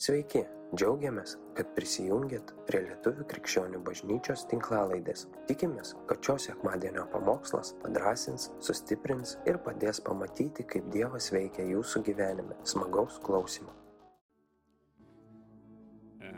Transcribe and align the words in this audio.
Sveiki, 0.00 0.40
džiaugiamės, 0.72 1.34
kad 1.58 1.74
prisijungiat 1.76 2.54
prie 2.64 2.78
Lietuvių 2.86 3.26
krikščionių 3.28 3.82
bažnyčios 3.84 4.46
tinklalaidės. 4.48 5.26
Tikimės, 5.44 5.90
kad 6.08 6.24
šios 6.24 6.46
sekmadienio 6.48 7.02
pamokslas 7.12 7.74
padrasins, 7.82 8.46
sustiprins 8.64 9.34
ir 9.44 9.58
padės 9.66 10.00
pamatyti, 10.06 10.64
kaip 10.72 10.88
Dievas 10.94 11.28
veikia 11.36 11.68
jūsų 11.68 12.00
gyvenime. 12.08 12.56
Smagaus 12.64 13.20
klausimų. 13.28 13.76
E, 16.24 16.32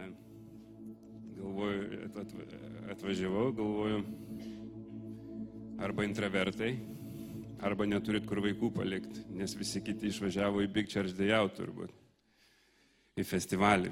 Galvoju, 1.39 2.03
atva- 2.11 2.51
atvažiavau, 2.99 3.49
galvoju, 3.63 4.05
arba 5.87 6.11
intravertai, 6.11 6.75
arba 7.63 7.87
neturit 7.87 8.27
kur 8.27 8.43
vaikų 8.43 8.75
palikti, 8.75 9.23
nes 9.31 9.55
visi 9.55 9.87
kiti 9.87 10.11
išvažiavo 10.11 10.67
į 10.67 10.73
Big 10.81 10.91
Church 10.91 11.15
Day 11.15 11.31
Out 11.39 11.61
turbūt, 11.63 11.95
į 13.19 13.25
festivalį. 13.29 13.91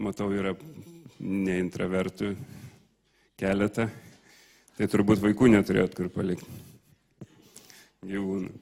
Matau, 0.00 0.30
yra 0.32 0.54
ne 1.20 1.58
intravertų 1.60 2.32
keletą, 3.40 3.88
tai 4.78 4.88
turbūt 4.88 5.20
vaikų 5.20 5.50
neturėt 5.52 5.96
kur 5.96 6.08
palikti. 6.14 6.48
Gyvūnų. 8.06 8.52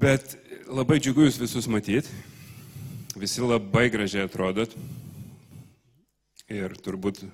Bet 0.00 0.36
labai 0.70 1.00
džiugu 1.02 1.26
jūs 1.26 1.40
visus 1.42 1.66
matyti. 1.68 2.08
Visi 3.18 3.42
labai 3.42 3.88
gražiai 3.90 4.28
atrodot. 4.28 4.76
Ir 6.50 6.72
turbūt 6.78 7.24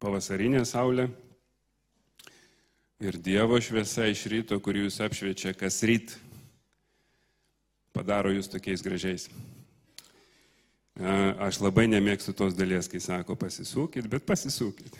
pavasarinė 0.00 0.66
saulė. 0.68 1.08
Ir 3.00 3.16
Dievo 3.22 3.56
šviesa 3.62 4.08
iš 4.10 4.26
ryto, 4.28 4.58
kurį 4.60 4.84
jūs 4.84 5.00
apšviečia 5.06 5.54
kas 5.56 5.80
ryt, 5.86 6.16
padaro 7.94 8.32
jūs 8.34 8.50
tokiais 8.50 8.82
gražiais. 8.82 9.28
Aš 10.98 11.60
labai 11.62 11.86
nemėgstu 11.86 12.34
tos 12.34 12.56
dalies, 12.58 12.88
kai 12.90 12.98
sako 12.98 13.36
pasisūkit, 13.38 14.08
bet 14.10 14.24
pasisūkit. 14.26 14.96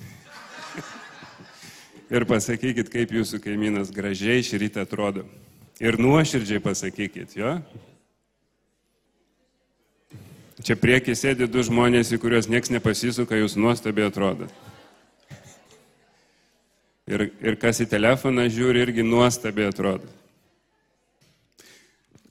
Ir 2.14 2.24
pasakykit, 2.28 2.86
kaip 2.92 3.10
jūsų 3.16 3.40
kaimynas 3.42 3.90
gražiai 3.94 4.44
šį 4.46 4.62
rytą 4.62 4.86
atrodo. 4.86 5.26
Ir 5.82 5.98
nuoširdžiai 5.98 6.62
pasakykit, 6.62 7.34
jo? 7.38 7.56
Čia 10.62 10.78
priekį 10.78 11.14
sėdi 11.18 11.50
du 11.50 11.62
žmonės, 11.66 12.14
į 12.14 12.22
kuriuos 12.22 12.48
nieks 12.50 12.70
nepasisuka, 12.70 13.36
jūs 13.38 13.58
nuostabiai 13.58 14.08
atrodot. 14.08 14.54
Ir, 17.08 17.30
ir 17.42 17.58
kas 17.58 17.82
į 17.82 17.88
telefoną 17.90 18.46
žiūri, 18.52 18.82
irgi 18.86 19.02
nuostabiai 19.06 19.70
atrodo. 19.72 20.06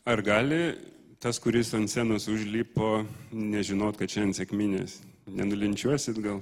Ar 0.08 0.22
gali 0.24 0.78
tas, 1.20 1.40
kuris 1.42 1.74
ant 1.78 1.90
scenos 1.90 2.28
užlipo, 2.32 3.06
nežinot, 3.32 3.98
kad 4.00 4.12
šiandien 4.12 4.36
sėkminės? 4.38 5.00
Nenulinčiuosit 5.28 6.20
gal? 6.24 6.42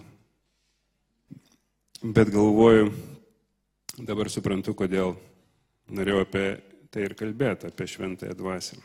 Bet 2.04 2.30
galvoju, 2.30 2.92
dabar 3.98 4.30
suprantu, 4.30 4.76
kodėl 4.78 5.16
norėjau 5.90 6.26
apie 6.26 6.46
tai 6.94 7.08
ir 7.08 7.16
kalbėti, 7.18 7.72
apie 7.72 7.88
šventąją 7.90 8.36
dvasę. 8.38 8.78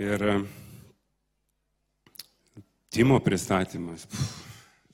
Ir 0.00 0.24
e, 0.24 0.36
Timo 2.90 3.20
pristatymas. 3.22 4.06
Pff, 4.10 4.46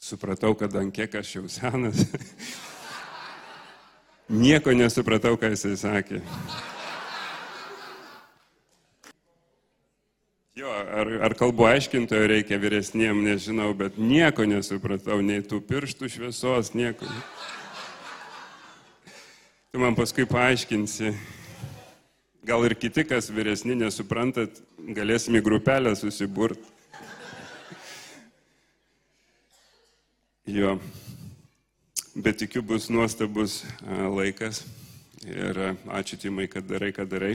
supratau, 0.02 0.52
kad 0.58 0.74
ant 0.76 0.92
kiek 0.92 1.14
aš 1.16 1.36
jau 1.38 1.46
senas. 1.48 2.02
Nieko 4.42 4.74
nesupratau, 4.76 5.38
ką 5.40 5.54
jisai 5.54 5.76
sakė. 5.80 6.20
Ar, 10.76 11.10
ar 11.28 11.34
kalbų 11.38 11.66
aiškintojo 11.70 12.26
reikia 12.30 12.58
vyresniem, 12.60 13.22
nežinau, 13.24 13.70
bet 13.76 13.96
nieko 14.00 14.46
nesupratau, 14.48 15.20
nei 15.24 15.42
tų 15.44 15.60
pirštų 15.64 16.10
šviesos, 16.12 16.72
nieko. 16.76 17.08
Tu 19.72 19.80
man 19.82 19.96
paskui 19.98 20.26
paaiškinsi, 20.28 21.12
gal 22.46 22.64
ir 22.68 22.76
kiti, 22.78 23.04
kas 23.08 23.30
vyresni 23.32 23.76
nesuprantat, 23.78 24.60
galėsim 24.96 25.36
į 25.36 25.44
grupelę 25.44 25.96
susiburt. 25.98 26.60
Jo, 30.46 30.76
bet 32.14 32.38
tikiu 32.44 32.62
bus 32.62 32.86
nuostabus 32.92 33.64
laikas 33.90 34.62
ir 35.26 35.58
ačiū 35.90 36.20
Timai, 36.22 36.46
kad 36.46 36.68
darai, 36.70 36.92
kad 36.94 37.10
darai. 37.10 37.34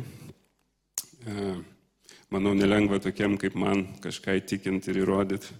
Manau, 2.32 2.54
nelengva 2.56 3.00
tokiem 3.04 3.36
kaip 3.36 3.58
man 3.60 3.86
kažką 4.00 4.38
įtikinti 4.40 4.94
ir 4.94 5.02
įrodyti, 5.04 5.52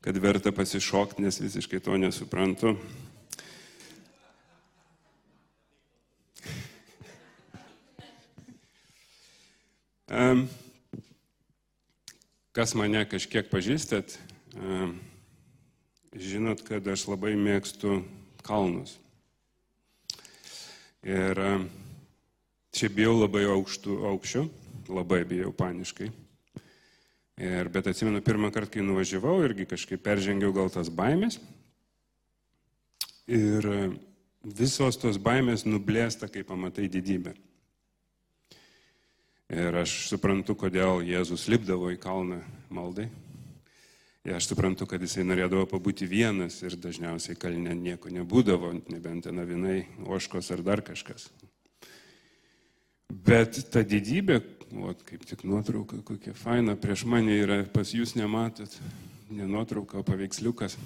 kad 0.00 0.16
verta 0.24 0.52
pasišokti, 0.56 1.20
nes 1.20 1.40
visiškai 1.42 1.82
to 1.84 1.98
nesuprantu. 2.00 2.76
Em, 10.08 10.46
Kas 12.56 12.72
mane 12.72 13.02
kažkiek 13.04 13.50
pažįstat, 13.52 14.14
žinot, 16.16 16.62
kad 16.64 16.86
aš 16.88 17.02
labai 17.10 17.34
mėgstu 17.36 17.98
kalnus. 18.46 18.94
Ir 21.04 21.36
čia 22.72 22.88
bijau 22.88 23.12
labai 23.18 23.44
aukštų 23.58 23.98
aukščių, 24.08 24.46
labai 24.88 25.24
bijau 25.28 25.52
paniškai. 25.56 26.10
Ir, 27.36 27.68
bet 27.68 27.90
atsimenu, 27.90 28.22
pirmą 28.24 28.48
kartą, 28.54 28.78
kai 28.78 28.84
nuvažiavau, 28.84 29.42
irgi 29.44 29.66
kažkaip 29.68 30.00
peržengiau 30.04 30.54
gal 30.56 30.70
tas 30.72 30.88
baimės. 30.88 31.36
Ir 33.28 33.66
visos 34.46 34.96
tos 35.02 35.18
baimės 35.20 35.66
nublėsta, 35.66 36.30
kai 36.32 36.46
pamatai 36.46 36.88
didybę. 36.88 37.34
Ir 39.52 39.76
aš 39.78 40.08
suprantu, 40.10 40.56
kodėl 40.58 41.04
Jėzus 41.06 41.44
lipdavo 41.50 41.92
į 41.92 42.00
kalną 42.02 42.40
maldai. 42.72 43.10
Ir 44.26 44.34
aš 44.34 44.48
suprantu, 44.50 44.88
kad 44.90 45.02
jisai 45.04 45.22
norėdavo 45.22 45.68
pabūti 45.70 46.08
vienas 46.10 46.56
ir 46.64 46.74
dažniausiai 46.82 47.38
kalne 47.38 47.76
nieko 47.78 48.10
nebūdavo, 48.10 48.72
nebent 48.90 49.28
ten 49.28 49.38
avinai, 49.38 49.84
oškos 50.02 50.50
ar 50.56 50.64
dar 50.66 50.82
kažkas. 50.82 51.28
Bet 53.06 53.60
ta 53.70 53.84
didybė, 53.86 54.40
o 54.74 54.94
kaip 55.06 55.24
tik 55.26 55.44
nuotrauka, 55.46 55.98
kokia 56.04 56.34
faina, 56.34 56.76
prieš 56.78 57.04
mane 57.06 57.36
yra, 57.38 57.60
pas 57.70 57.92
jūs 57.94 58.16
nematot, 58.18 58.72
ne 59.30 59.46
nuotrauka, 59.46 60.00
o 60.00 60.06
paveiksliukas. 60.06 60.76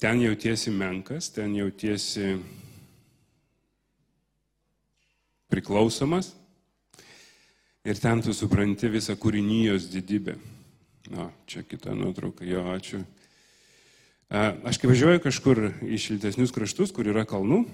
Ten 0.00 0.22
jautiesi 0.22 0.72
menkas, 0.72 1.28
ten 1.34 1.52
jautiesi 1.58 2.38
priklausomas 5.50 6.32
ir 7.84 7.98
ten 8.00 8.22
tu 8.22 8.32
supranti 8.36 8.88
visą 8.92 9.16
kūrinijos 9.18 9.90
didybę. 9.92 10.38
Na, 11.10 11.26
čia 11.48 11.64
kita 11.66 11.92
nuotrauka, 11.96 12.46
jo, 12.46 12.62
ačiū. 12.70 13.02
Aš 14.30 14.78
kai 14.78 14.92
važiuoju 14.92 15.22
kažkur 15.24 15.62
į 15.82 15.98
šiltesnius 15.98 16.54
kraštus, 16.54 16.92
kur 16.94 17.08
yra 17.10 17.24
kalnų, 17.26 17.64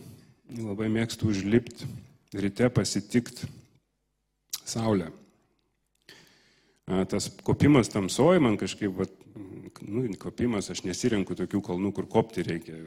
labai 0.57 0.89
mėgstu 0.89 1.29
užlipti 1.29 1.85
ryte 2.37 2.69
pasitikti 2.71 3.49
saulę. 4.65 5.11
Tas 7.11 7.31
kopimas 7.43 7.89
tamsoji 7.91 8.41
man 8.41 8.57
kažkaip, 8.61 8.93
vat, 8.95 9.15
nu, 9.83 10.05
kopimas, 10.23 10.71
aš 10.71 10.85
nesirenku 10.87 11.35
tokių 11.35 11.63
kalnų, 11.67 11.91
kur 11.97 12.07
kopti 12.11 12.45
reikia. 12.47 12.79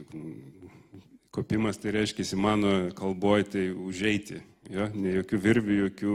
Kopimas 1.30 1.78
tai 1.78 1.92
reiškia, 1.98 2.24
mano 2.40 2.72
kalboje 2.96 3.50
tai 3.52 3.66
užeiti. 3.70 4.40
Jo? 4.72 4.88
Ne 4.94 5.18
jokių 5.18 5.42
virvių, 5.44 5.76
jokių 5.84 6.14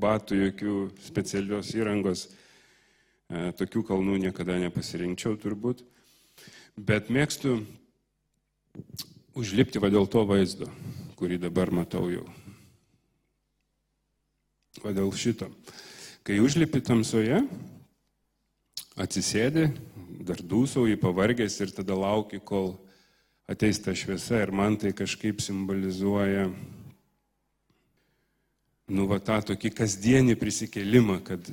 batų, 0.00 0.40
jokių 0.46 0.76
specialios 1.04 1.74
įrangos. 1.76 2.28
Tokių 3.30 3.84
kalnų 3.86 4.16
niekada 4.24 4.56
nepasirinkčiau 4.58 5.36
turbūt. 5.38 5.84
Bet 6.80 7.12
mėgstu 7.12 7.60
užlipti 9.36 9.82
va 9.82 9.92
dėl 9.92 10.08
to 10.10 10.24
vaizdo, 10.26 10.70
kurį 11.20 11.38
dabar 11.44 11.70
matau 11.74 12.08
jau. 12.10 12.24
Va 14.78 14.92
dėl 14.94 15.10
šito. 15.10 15.48
Kai 16.22 16.38
užlipi 16.38 16.78
tamsoje, 16.86 17.40
atsisėdi, 19.00 19.66
dar 20.22 20.38
dūsauji, 20.38 21.00
pavargęs 21.00 21.56
ir 21.64 21.72
tada 21.74 21.96
lauki, 21.98 22.38
kol 22.38 22.76
ateis 23.50 23.80
ta 23.82 23.96
šviesa 23.96 24.44
ir 24.44 24.52
man 24.54 24.76
tai 24.78 24.92
kažkaip 24.94 25.42
simbolizuoja, 25.42 26.46
nu, 28.90 29.06
va 29.10 29.18
tą 29.18 29.40
tokį 29.50 29.72
kasdienį 29.74 30.36
prisikėlimą, 30.38 31.18
kad 31.26 31.50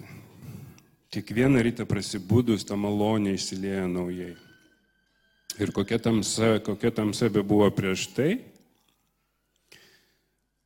kiekvieną 1.14 1.64
rytą 1.66 1.88
prasibūdus 1.90 2.68
tą 2.70 2.78
malonę 2.78 3.34
išsilieja 3.34 3.88
naujai. 3.90 4.36
Ir 5.58 5.74
kokia 5.74 5.98
tamsa, 5.98 6.60
kokia 6.62 6.94
tamsa 6.94 7.32
be 7.34 7.42
buvo 7.42 7.66
prieš 7.74 8.12
tai, 8.14 8.30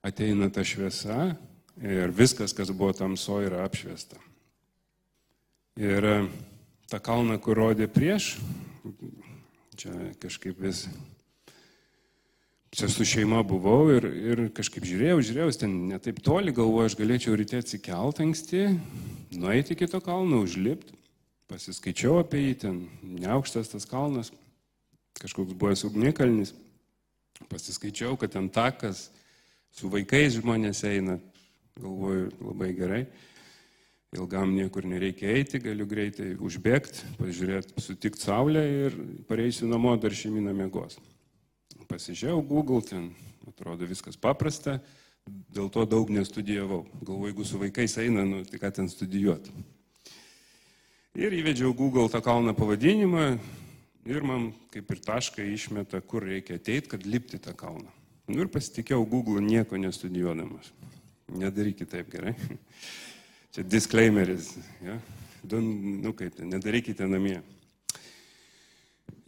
ateina 0.03 0.49
ta 0.51 0.65
šviesa 0.67 1.31
ir 1.79 2.11
viskas, 2.11 2.53
kas 2.57 2.71
buvo 2.73 2.91
tamso, 2.97 3.39
yra 3.43 3.63
apšviesta. 3.65 4.19
Ir 5.79 6.03
e, 6.03 6.17
tą 6.91 6.99
kalną, 6.99 7.37
kur 7.39 7.55
rodė 7.61 7.87
prieš, 7.87 8.35
čia 9.79 9.93
kažkaip 10.21 10.59
vis, 10.59 10.83
čia 12.75 12.89
su 12.91 13.07
šeima 13.07 13.39
buvau 13.47 13.87
ir, 13.93 14.05
ir 14.05 14.43
kažkaip 14.55 14.83
žiūrėjau, 14.87 15.21
žiūrėjau, 15.29 15.53
ten 15.63 15.77
netaip 15.93 16.19
toli 16.23 16.53
galvoju, 16.55 16.91
aš 16.91 16.97
galėčiau 16.99 17.37
ryte 17.39 17.61
atsikelt 17.63 18.19
anksti, 18.23 18.67
nueiti 19.39 19.77
iki 19.77 19.87
to 19.91 20.03
kalno, 20.03 20.43
užlipti, 20.45 20.97
pasiskaičiau 21.51 22.19
apie 22.21 22.45
jį, 22.45 22.53
ten 22.65 22.77
neaukštas 23.03 23.71
tas 23.73 23.87
kalnas, 23.87 24.31
kažkoks 25.19 25.55
buvęs 25.55 25.85
ugnikalnis, 25.87 26.53
pasiskaičiau, 27.51 28.15
kad 28.19 28.35
ten 28.35 28.47
takas, 28.51 29.09
su 29.71 29.89
vaikais 29.91 30.37
žmonės 30.39 30.83
eina, 30.87 31.17
galvoju, 31.81 32.31
labai 32.45 32.71
gerai 32.77 33.03
ilgam 34.11 34.51
niekur 34.51 34.83
nereikia 34.83 35.29
eiti, 35.37 35.61
galiu 35.63 35.85
greitai 35.87 36.33
užbėgti, 36.35 37.13
pažiūrėti, 37.15 37.79
sutikti 37.79 38.25
saulę 38.25 38.63
ir 38.67 38.97
pareisiu 39.29 39.69
namo, 39.71 39.93
dar 39.95 40.11
šeimina 40.11 40.51
mėgos. 40.55 40.97
Pasižiūrėjau 41.87 42.41
Google, 42.47 42.81
ten 42.83 43.05
atrodo 43.47 43.87
viskas 43.87 44.19
paprasta, 44.19 44.81
dėl 45.55 45.69
to 45.71 45.85
daug 45.87 46.11
nestudijavau. 46.11 46.83
Galvoju, 46.99 47.31
jeigu 47.31 47.47
su 47.47 47.61
vaikais 47.61 47.95
eina, 48.03 48.25
nu, 48.27 48.43
tai 48.47 48.59
ką 48.59 48.73
ten 48.81 48.91
studijuoti. 48.91 49.55
Ir 51.15 51.31
įvedžiau 51.39 51.71
Google 51.75 52.11
tą 52.11 52.19
kalną 52.23 52.51
pavadinimą 52.55 53.25
ir 54.11 54.27
man 54.27 54.49
kaip 54.75 54.91
ir 54.91 55.03
tašką 55.07 55.47
išmeta, 55.55 56.03
kur 56.03 56.27
reikia 56.27 56.59
ateiti, 56.59 56.91
kad 56.91 57.07
lipti 57.07 57.39
tą 57.39 57.55
kalną. 57.55 57.87
Nu 58.27 58.43
ir 58.43 58.51
pasitikėjau 58.51 59.07
Google 59.07 59.43
nieko 59.43 59.79
nestudijuodamas. 59.79 60.71
Nedarykite 61.31 61.89
taip 61.97 62.11
gerai. 62.11 62.35
Čia 63.55 63.63
disclaimeris. 63.67 64.53
Ja? 64.83 64.99
Nu 65.51 66.13
kaip, 66.17 66.39
nedarykite 66.45 67.07
namie. 67.09 67.39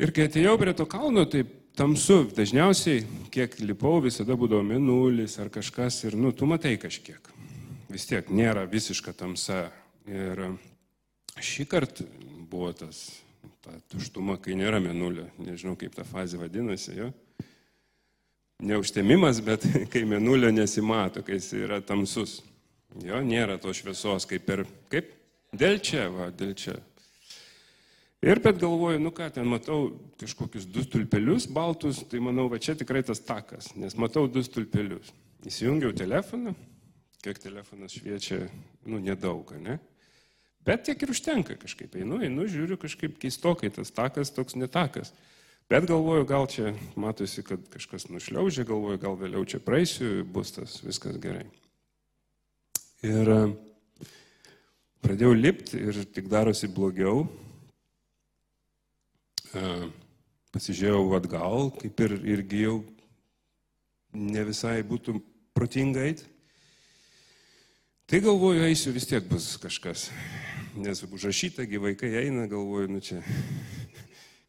Ir 0.02 0.12
kai 0.14 0.28
atėjau 0.28 0.56
prie 0.62 0.74
to 0.78 0.86
kalno, 0.90 1.26
tai 1.30 1.44
tamsu, 1.78 2.24
dažniausiai, 2.34 3.04
kiek 3.34 3.56
lipau, 3.62 4.00
visada 4.04 4.38
būdavo 4.38 4.64
minulis 4.66 5.38
ar 5.42 5.52
kažkas 5.54 6.00
ir, 6.08 6.18
nu, 6.20 6.34
tu 6.34 6.48
matai 6.50 6.76
kažkiek. 6.82 7.30
Vis 7.94 8.08
tiek 8.10 8.30
nėra 8.34 8.66
visiška 8.70 9.14
tamsa. 9.18 9.68
Ir 10.10 10.42
šį 11.40 11.66
kartą 11.72 12.08
buvo 12.52 12.72
tas, 12.76 13.06
ta 13.64 13.76
tuštuma, 13.94 14.36
kai 14.42 14.58
nėra 14.60 14.82
minulio. 14.84 15.28
Nežinau, 15.42 15.78
kaip 15.80 15.96
ta 15.96 16.06
fazė 16.08 16.42
vadinasi, 16.42 16.98
jo. 17.00 17.12
Neužtemimas, 18.62 19.42
bet 19.42 19.66
kai 19.92 20.06
minulio 20.06 20.52
nesimato, 20.52 21.24
kai 21.26 21.40
jis 21.40 21.52
yra 21.64 21.82
tamsus. 21.82 22.42
Jo, 23.02 23.24
nėra 23.26 23.58
to 23.58 23.74
šviesos 23.74 24.28
kaip 24.30 24.46
per, 24.46 24.68
kaip? 24.94 25.10
Dėl 25.54 25.80
čia, 25.82 26.08
va, 26.14 26.30
dėl 26.34 26.54
čia. 26.58 26.76
Ir 28.24 28.40
bet 28.40 28.60
galvoju, 28.62 29.02
nu 29.04 29.12
ką, 29.12 29.28
ten 29.36 29.50
matau 29.50 29.90
kažkokius 30.22 30.68
du 30.72 30.86
stulpelius 30.86 31.48
baltus, 31.52 32.00
tai 32.08 32.22
manau, 32.24 32.46
va 32.52 32.60
čia 32.62 32.78
tikrai 32.80 33.02
tas 33.04 33.20
takas, 33.20 33.74
nes 33.76 33.98
matau 34.00 34.30
du 34.32 34.44
stulpelius. 34.46 35.10
Įsijungiau 35.44 35.92
telefoną, 35.98 36.54
kiek 37.26 37.42
telefonas 37.44 37.98
šviečia, 37.98 38.46
nu 38.88 39.02
nedaug, 39.04 39.52
ne? 39.60 39.76
Bet 40.64 40.86
tiek 40.88 41.02
ir 41.04 41.12
užtenka 41.12 41.58
kažkaip, 41.60 41.98
einu, 42.00 42.22
einu, 42.24 42.48
žiūriu 42.48 42.78
kažkaip 42.80 43.18
keistokai, 43.20 43.74
tas 43.76 43.92
takas 43.92 44.32
toks 44.32 44.56
netakas. 44.56 45.12
Bet 45.74 45.88
galvoju, 45.90 46.26
gal 46.30 46.44
čia 46.46 46.76
matosi, 46.96 47.42
kad 47.42 47.64
kažkas 47.74 48.04
nušliaužia, 48.14 48.62
galvoju, 48.70 49.00
gal 49.02 49.16
vėliau 49.18 49.42
čia 49.50 49.58
praeisiu, 49.58 50.20
bus 50.22 50.52
tas 50.54 50.76
viskas 50.86 51.16
gerai. 51.18 51.48
Ir 53.02 53.32
e, 53.34 53.38
pradėjau 55.02 55.32
lipti 55.34 55.82
ir 55.82 55.98
tik 56.14 56.30
darosi 56.30 56.70
blogiau. 56.70 57.24
E, 59.50 59.74
pasižiūrėjau 60.54 61.18
atgal, 61.18 61.72
kaip 61.82 62.06
ir 62.06 62.18
irgi 62.36 62.62
jau 62.68 62.78
ne 64.14 64.46
visai 64.54 64.76
būtų 64.86 65.18
protinga 65.58 66.06
eiti. 66.06 66.30
Tai 68.06 68.22
galvoju, 68.30 68.68
eisiu 68.70 68.94
vis 68.94 69.10
tiek 69.10 69.26
bus 69.26 69.56
kažkas. 69.58 70.12
Nes 70.78 71.02
užrašyta, 71.02 71.66
gi 71.66 71.82
vaikai 71.82 72.14
eina, 72.28 72.46
galvoju, 72.46 72.94
nu 72.94 73.02
čia, 73.02 73.26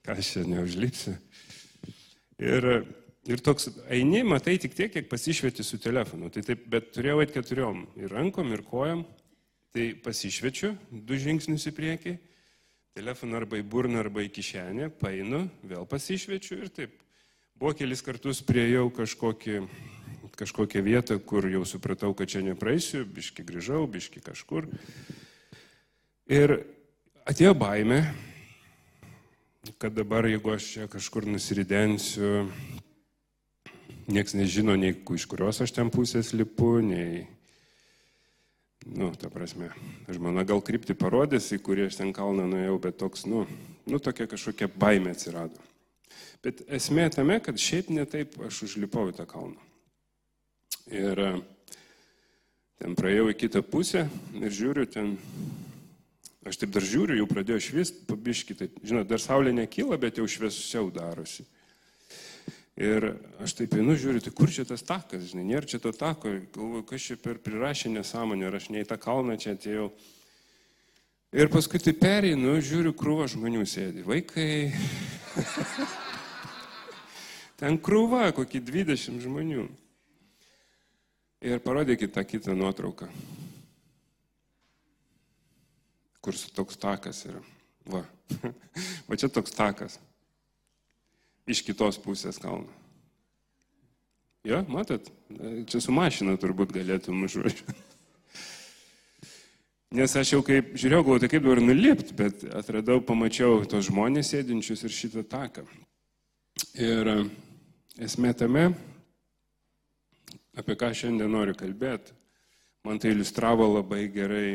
ką 0.04 0.18
aš 0.18 0.34
čia 0.36 0.44
neužlipsiu. 0.48 1.16
Ir 2.38 2.84
Ir 3.24 3.40
toks 3.40 3.70
eini, 3.88 4.20
matai 4.20 4.58
tik 4.60 4.74
tiek, 4.76 4.90
kiek 4.92 5.06
pasišvieti 5.08 5.64
su 5.64 5.78
telefonu. 5.80 6.28
Tai 6.28 6.42
taip, 6.44 6.66
bet 6.68 6.90
turėjau 6.92 7.22
eiti 7.22 7.32
keturiom. 7.38 7.86
Ir 7.96 8.12
rankom, 8.12 8.50
ir 8.52 8.60
kojam. 8.68 9.06
Tai 9.72 9.86
pasišviečiu 10.04 10.74
du 10.92 11.16
žingsnius 11.16 11.64
į 11.70 11.72
priekį. 11.74 12.12
Telefoną 12.94 13.40
arba 13.40 13.56
į 13.58 13.64
burną, 13.64 14.02
arba 14.04 14.26
į 14.26 14.28
kišenę. 14.28 14.90
Painu, 15.00 15.40
vėl 15.64 15.88
pasišviečiu 15.88 16.58
ir 16.60 16.68
taip. 16.76 17.00
Buvo 17.56 17.72
kelis 17.78 18.04
kartus 18.04 18.42
priejau 18.44 18.90
kažkokį, 18.92 19.56
kažkokią 20.36 20.84
vietą, 20.84 21.16
kur 21.16 21.48
jau 21.48 21.64
supratau, 21.64 22.12
kad 22.18 22.28
čia 22.28 22.44
nepraeisiu. 22.44 23.06
Biški 23.08 23.46
grįžau, 23.48 23.86
biški 23.88 24.20
kažkur. 24.20 24.68
Ir 26.28 26.58
atėjo 27.24 27.56
baime, 27.56 28.02
kad 29.78 29.94
dabar, 29.96 30.26
jeigu 30.28 30.54
aš 30.54 30.70
čia 30.72 30.88
kažkur 30.92 31.26
nusiridensiu, 31.28 32.46
Niekas 34.04 34.34
nežino, 34.36 34.74
nei 34.76 34.92
iš 34.92 35.24
kurios 35.24 35.62
aš 35.64 35.72
ten 35.72 35.88
pusės 35.92 36.34
lipu, 36.36 36.76
nei... 36.84 37.24
Nu, 38.84 39.08
ta 39.16 39.30
prasme, 39.32 39.70
žmona 40.12 40.42
gal 40.44 40.60
krypti 40.60 40.92
parodės, 40.92 41.46
į 41.56 41.62
kurį 41.64 41.86
aš 41.88 41.96
ten 42.02 42.10
kalną 42.12 42.44
nuėjau, 42.50 42.74
bet 42.84 42.98
toks, 43.00 43.24
nu, 43.24 43.46
nu, 43.88 43.96
tokia 43.96 44.26
kažkokia 44.28 44.68
baimė 44.68 45.14
atsirado. 45.14 45.56
Bet 46.44 46.60
esmė 46.68 47.06
tame, 47.14 47.38
kad 47.40 47.56
šiaip 47.56 47.88
netaip 47.88 48.36
aš 48.44 48.66
užlipau 48.68 49.06
į 49.08 49.16
tą 49.16 49.24
kalną. 49.30 49.56
Ir 50.92 51.22
e, 51.24 51.30
ten 52.84 52.98
praėjau 52.98 53.30
į 53.32 53.38
kitą 53.40 53.64
pusę 53.64 54.04
ir 54.36 54.52
žiūriu 54.52 54.84
ten, 54.84 55.14
aš 56.48 56.60
taip 56.60 56.72
dar 56.74 56.84
žiūriu, 56.84 57.18
jau 57.20 57.28
pradėjo 57.30 57.62
švist, 57.70 58.04
pabiški, 58.08 58.56
taip, 58.58 58.78
žinot, 58.84 59.08
dar 59.08 59.22
saulė 59.22 59.54
nekyla, 59.56 59.98
bet 60.00 60.20
jau 60.20 60.26
šviesiau 60.28 60.90
darosi. 60.94 61.46
Ir 62.74 63.12
aš 63.44 63.54
taip 63.60 63.76
einu, 63.78 63.94
žiūriu, 63.94 64.18
tai 64.24 64.32
kur 64.34 64.50
čia 64.50 64.64
tas 64.66 64.82
takas, 64.82 65.28
žinai, 65.30 65.44
nėra 65.46 65.68
čia 65.70 65.78
to 65.78 65.92
tako, 65.94 66.32
galvoju, 66.56 66.82
kas 66.88 67.06
čia 67.06 67.16
per 67.22 67.38
prirašė 67.38 67.92
nesąmonę, 67.94 68.48
ar 68.48 68.58
aš 68.58 68.72
ne 68.74 68.82
į 68.82 68.88
tą 68.90 68.98
kalną 68.98 69.38
čia 69.38 69.54
atėjau. 69.54 69.92
Ir 71.34 71.50
paskui 71.50 71.80
tai 71.82 71.94
pereinu, 71.98 72.56
žiūriu, 72.62 72.92
krūva 72.98 73.28
žmonių 73.30 73.62
sėdi, 73.66 74.02
vaikai. 74.06 74.74
Ten 77.62 77.78
krūva, 77.78 78.32
kokį 78.34 78.62
20 78.66 79.22
žmonių. 79.22 79.68
Ir 81.44 81.62
parodykit 81.62 82.14
tą 82.14 82.24
kitą 82.26 82.54
nuotrauką, 82.58 83.06
kur 86.24 86.36
toks 86.56 86.80
takas 86.80 87.24
yra. 87.28 87.42
Va, 87.90 88.00
va 89.08 89.20
čia 89.20 89.28
toks 89.28 89.52
takas 89.54 89.98
iš 91.44 91.60
kitos 91.64 92.00
pusės 92.00 92.40
kalno. 92.40 92.70
Jo, 94.44 94.60
matot, 94.68 95.06
čia 95.68 95.80
su 95.80 95.92
mašina 95.92 96.36
turbūt 96.40 96.72
galėtum 96.74 97.22
užvažiuoti. 97.28 97.76
Nes 99.94 100.10
aš 100.18 100.32
jau 100.32 100.40
kaip 100.42 100.72
žiūrėjau, 100.74 101.04
galvoju, 101.04 101.22
tai 101.22 101.30
kaip 101.30 101.44
dabar 101.44 101.60
nulipti, 101.62 102.16
bet 102.18 102.42
atradau, 102.50 102.98
pamačiau 103.04 103.60
tos 103.70 103.86
žmonės 103.86 104.32
sėdinčius 104.32 104.82
ir 104.82 104.92
šitą 104.92 105.22
taką. 105.30 105.62
Ir 106.82 107.10
e, 107.12 107.14
esmė 108.02 108.32
tame, 108.34 108.64
apie 110.58 110.74
ką 110.80 110.90
šiandien 110.98 111.30
noriu 111.30 111.54
kalbėti, 111.54 112.10
man 112.84 112.98
tai 112.98 113.14
iliustravo 113.14 113.68
labai 113.76 114.08
gerai 114.10 114.48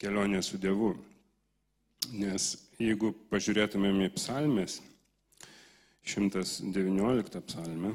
kelionė 0.00 0.40
su 0.42 0.58
Dievu. 0.60 0.94
Nes 2.16 2.54
jeigu 2.80 3.12
pažiūrėtumėm 3.30 4.06
į 4.06 4.14
psalmės, 4.16 4.80
119 6.08 7.42
psalmė, 7.44 7.92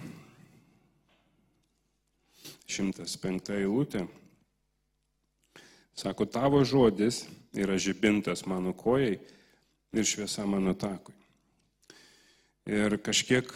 105 2.70 3.54
eilutė. 3.58 4.06
Sako, 5.96 6.28
tavo 6.28 6.62
žodis 6.68 7.24
yra 7.56 7.78
žibintas 7.80 8.44
mano 8.50 8.74
kojai 8.76 9.16
ir 9.96 10.06
šviesa 10.06 10.46
mano 10.50 10.74
takui. 10.78 11.16
Ir 12.66 12.98
kažkiek 13.00 13.52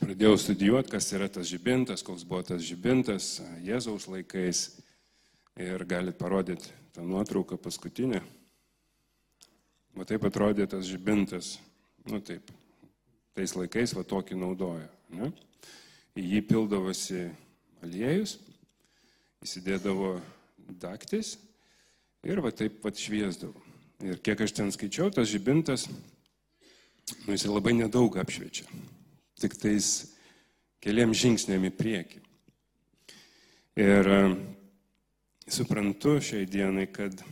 pradėjau 0.00 0.36
studijuoti, 0.42 0.92
kas 0.92 1.08
yra 1.14 1.28
tas 1.32 1.48
žibintas, 1.48 2.02
koks 2.04 2.26
buvo 2.26 2.42
tas 2.44 2.62
žibintas 2.66 3.38
Jėzaus 3.64 4.08
laikais. 4.10 4.66
Ir 5.56 5.84
galit 5.88 6.18
parodyti 6.18 6.72
tą 6.92 7.04
nuotrauką 7.06 7.56
paskutinę. 7.56 8.20
O 9.96 10.04
taip 10.04 10.26
atrodė 10.28 10.66
tas 10.68 10.84
žibintas 10.84 11.56
nu 12.06 12.20
taip, 12.20 12.50
tais 13.34 13.56
laikais 13.56 13.94
va 13.96 14.04
tokį 14.06 14.36
naudojo. 14.38 14.86
Ne? 15.16 15.30
į 16.16 16.24
jį 16.24 16.42
pildavosi 16.48 17.26
aliejus, 17.84 18.38
įsidėdavo 19.44 20.16
daktis 20.80 21.36
ir 22.26 22.40
va 22.40 22.50
taip 22.56 22.80
pat 22.82 22.96
šviesdavo. 22.98 23.60
Ir 24.04 24.20
kiek 24.24 24.40
aš 24.44 24.54
ten 24.56 24.72
skaičiau, 24.72 25.10
tas 25.12 25.28
žibintas, 25.28 25.86
nu, 27.24 27.32
jis 27.32 27.46
labai 27.48 27.74
nedaug 27.76 28.16
apšviečia. 28.20 28.66
Tik 29.40 29.56
tais 29.60 29.90
keliam 30.84 31.12
žingsnėm 31.16 31.68
į 31.68 31.72
priekį. 31.76 32.22
Ir 33.76 34.10
suprantu 35.46 36.18
šiai 36.20 36.46
dienai, 36.50 36.86
kad 36.90 37.22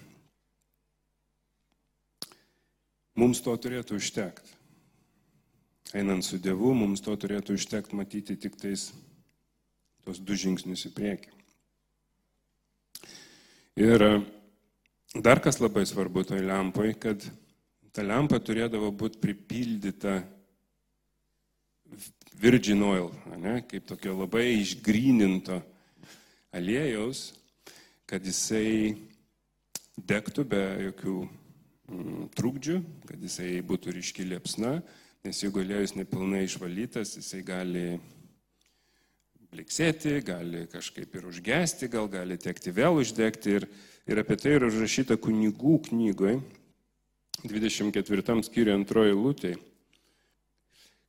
mums 3.19 3.43
to 3.43 3.55
turėtų 3.59 3.99
užtekti. 3.99 4.55
Einant 5.95 6.27
su 6.27 6.39
Dievu, 6.43 6.73
mums 6.75 7.03
to 7.05 7.15
turėtų 7.15 7.55
užtekti 7.59 7.99
matyti 7.99 8.37
tik 8.41 8.57
tais 8.59 8.89
tos 10.05 10.19
du 10.19 10.37
žingsnius 10.39 10.87
į 10.89 10.93
priekį. 10.95 11.31
Ir 13.85 14.03
e, 14.07 14.11
dar 15.23 15.41
kas 15.43 15.61
labai 15.63 15.85
svarbu 15.87 16.25
toj 16.29 16.43
lempai, 16.47 16.93
kad 16.99 17.23
ta 17.95 18.03
lempa 18.07 18.39
turėdavo 18.43 18.91
būti 18.95 19.21
pripildyta 19.23 20.21
virgin 22.43 22.83
oil, 22.83 23.11
ne, 23.39 23.61
kaip 23.71 23.87
tokio 23.87 24.17
labai 24.19 24.49
išgryninto 24.61 25.61
aliejaus, 26.55 27.33
kad 28.11 28.25
jisai 28.25 28.95
degtų 29.97 30.45
be 30.49 30.63
jokių 30.89 31.15
mm, 31.25 32.27
trukdžių, 32.37 32.81
kad 33.09 33.23
jisai 33.23 33.61
būtų 33.65 33.95
ryški 33.97 34.27
liepsna, 34.29 34.79
nes 35.25 35.41
jeigu 35.41 35.63
aliejus 35.63 35.95
nepilnai 35.97 36.45
išvalytas, 36.45 37.17
jisai 37.21 37.43
gali 37.47 37.87
bliksėti, 39.55 40.19
gali 40.27 40.65
kažkaip 40.71 41.15
ir 41.15 41.29
užgesti, 41.31 41.89
gal 41.89 42.11
gali 42.11 42.37
tekti 42.41 42.75
vėl 42.75 42.99
uždegti. 43.01 43.59
Ir, 43.61 43.69
ir 44.11 44.21
apie 44.21 44.37
tai 44.41 44.57
yra 44.59 44.69
užrašyta 44.69 45.17
kunigų 45.23 45.79
knygoje, 45.89 46.41
24 47.45 48.43
skyriuje 48.47 48.75
antroji 48.75 49.17
lūtė. 49.17 49.55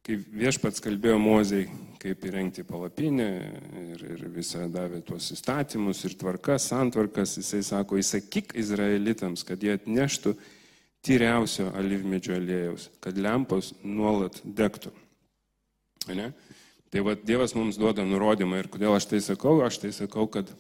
Kai 0.05 0.19
viešpats 0.21 0.83
kalbėjo 0.85 1.17
mozei, 1.17 1.63
kaip 1.97 2.27
įrengti 2.29 2.62
palapinę 2.67 3.29
ir, 3.95 4.03
ir 4.13 4.27
visą 4.35 4.67
davė 4.69 5.00
tuos 5.01 5.31
įstatymus 5.33 6.03
ir 6.05 6.13
tvarkas, 6.21 6.67
santvarkas, 6.69 7.33
jisai 7.39 7.63
sako, 7.65 7.97
įsakyk 7.97 8.53
izraelitams, 8.62 9.41
kad 9.47 9.65
jie 9.65 9.74
atneštų 9.79 10.35
tyriausio 11.05 11.71
alyvmedžio 11.74 12.38
aliejaus, 12.38 12.91
kad 13.01 13.17
lempos 13.17 13.71
nuolat 13.81 14.38
degtų. 14.45 14.93
Ne? 16.13 16.29
Tai 16.93 17.01
va, 17.01 17.17
Dievas 17.17 17.57
mums 17.57 17.81
duoda 17.81 18.05
nurodymą 18.05 18.62
ir 18.62 18.69
kodėl 18.69 18.93
aš 18.93 19.09
tai 19.09 19.25
sakau, 19.25 19.57
aš 19.65 19.81
tai 19.81 19.89
sakau, 19.95 20.29
kad 20.29 20.53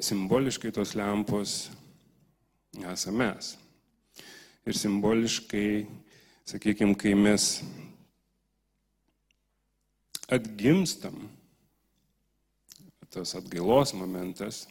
simboliškai 0.00 0.72
tos 0.72 0.96
lempos 0.96 1.66
esame 2.80 3.28
mes. 3.28 3.56
Ir 4.64 4.80
simboliškai, 4.80 5.68
sakykime, 6.48 6.96
kai 6.96 7.12
mes 7.12 7.58
atgimstam, 10.28 11.28
tas 13.10 13.34
atgailos 13.38 13.94
momentas, 13.94 14.66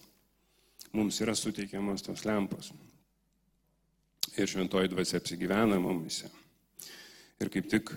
mums 0.94 1.20
yra 1.24 1.36
suteikiamas 1.36 2.04
tos 2.06 2.26
lempos. 2.28 2.72
Ir 4.36 4.50
šventoji 4.52 4.92
dvasia 4.92 5.20
apsigyvena 5.22 5.80
mumise. 5.80 6.28
Ir 7.40 7.52
kaip 7.52 7.70
tik 7.72 7.94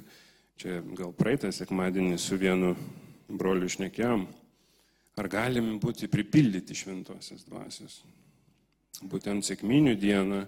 čia 0.58 0.80
gal 0.98 1.12
praeitą 1.14 1.50
sekmadienį 1.54 2.18
su 2.18 2.38
vienu 2.38 2.74
broliu 3.28 3.68
šnekėjom, 3.70 4.24
ar 5.18 5.28
galime 5.30 5.76
būti 5.82 6.08
pripildyti 6.10 6.76
šventosios 6.78 7.44
dvasios. 7.46 8.00
Būtent 9.02 9.46
sėkminių 9.46 9.94
dieną 9.98 10.40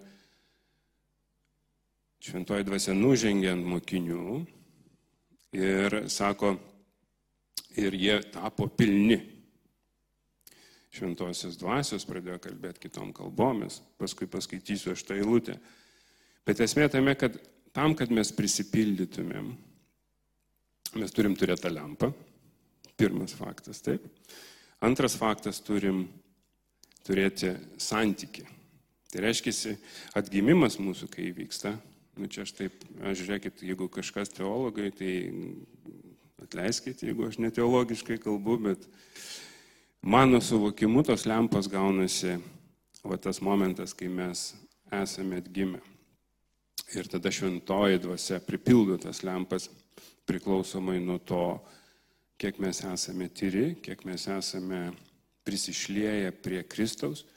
šventoji 2.20 2.66
dvasia 2.66 2.94
nužengė 2.94 3.52
ant 3.52 3.66
mokinių 3.66 4.40
ir 5.58 6.02
sako, 6.10 6.56
ir 7.78 7.94
jie 7.94 8.16
tapo 8.32 8.68
pilni. 8.68 9.18
Šventosios 10.90 11.54
dvasios 11.60 12.06
pradėjo 12.08 12.40
kalbėti 12.42 12.88
kitom 12.88 13.12
kalbomis, 13.14 13.78
paskui 14.00 14.26
paskaitysiu 14.30 14.96
aš 14.96 15.04
tą 15.06 15.18
eilutę. 15.20 15.54
Bet 16.46 16.62
esmė 16.64 16.88
tame, 16.90 17.14
kad 17.14 17.36
tam, 17.76 17.94
kad 17.94 18.10
mes 18.10 18.32
prisipildytumėm, 18.34 19.52
mes 20.98 21.14
turim 21.14 21.36
turėti 21.38 21.68
tą 21.68 21.70
lempą. 21.74 22.10
Pirmas 22.98 23.32
faktas, 23.38 23.78
taip. 23.84 24.02
Antras 24.82 25.14
faktas, 25.16 25.62
turim 25.62 26.08
turėti 27.06 27.54
santyki. 27.80 28.44
Tai 29.10 29.22
reiškia, 29.24 29.76
atgimimas 30.18 30.76
mūsų, 30.82 31.08
kai 31.10 31.30
vyksta, 31.34 31.72
nu 32.20 32.28
čia 32.30 32.44
aš 32.44 32.52
taip, 32.58 32.82
aš 33.00 33.22
žiūrėkit, 33.22 33.62
jeigu 33.66 33.88
kažkas 33.90 34.30
teologai, 34.34 34.90
tai 34.94 35.12
Atleiskite, 36.50 37.06
jeigu 37.06 37.28
aš 37.28 37.36
neteologiškai 37.38 38.16
kalbu, 38.18 38.56
bet 38.58 38.86
mano 40.02 40.40
suvokimu 40.42 41.04
tos 41.06 41.22
lempos 41.30 41.68
gaunasi 41.70 42.32
va 43.06 43.14
tas 43.22 43.38
momentas, 43.38 43.94
kai 43.94 44.08
mes 44.10 44.56
esame 44.90 45.38
atgimę. 45.38 45.78
Ir 46.98 47.06
tada 47.06 47.30
šventoji 47.30 48.02
dvasia 48.02 48.40
pripildo 48.42 48.98
tas 48.98 49.22
lempas 49.22 49.68
priklausomai 50.26 50.98
nuo 50.98 51.20
to, 51.22 51.44
kiek 52.34 52.58
mes 52.58 52.82
esame 52.82 53.30
tyri, 53.30 53.76
kiek 53.78 54.02
mes 54.02 54.26
esame 54.26 54.88
prisišlėję 55.46 56.34
prie 56.42 56.64
Kristaus, 56.66 57.28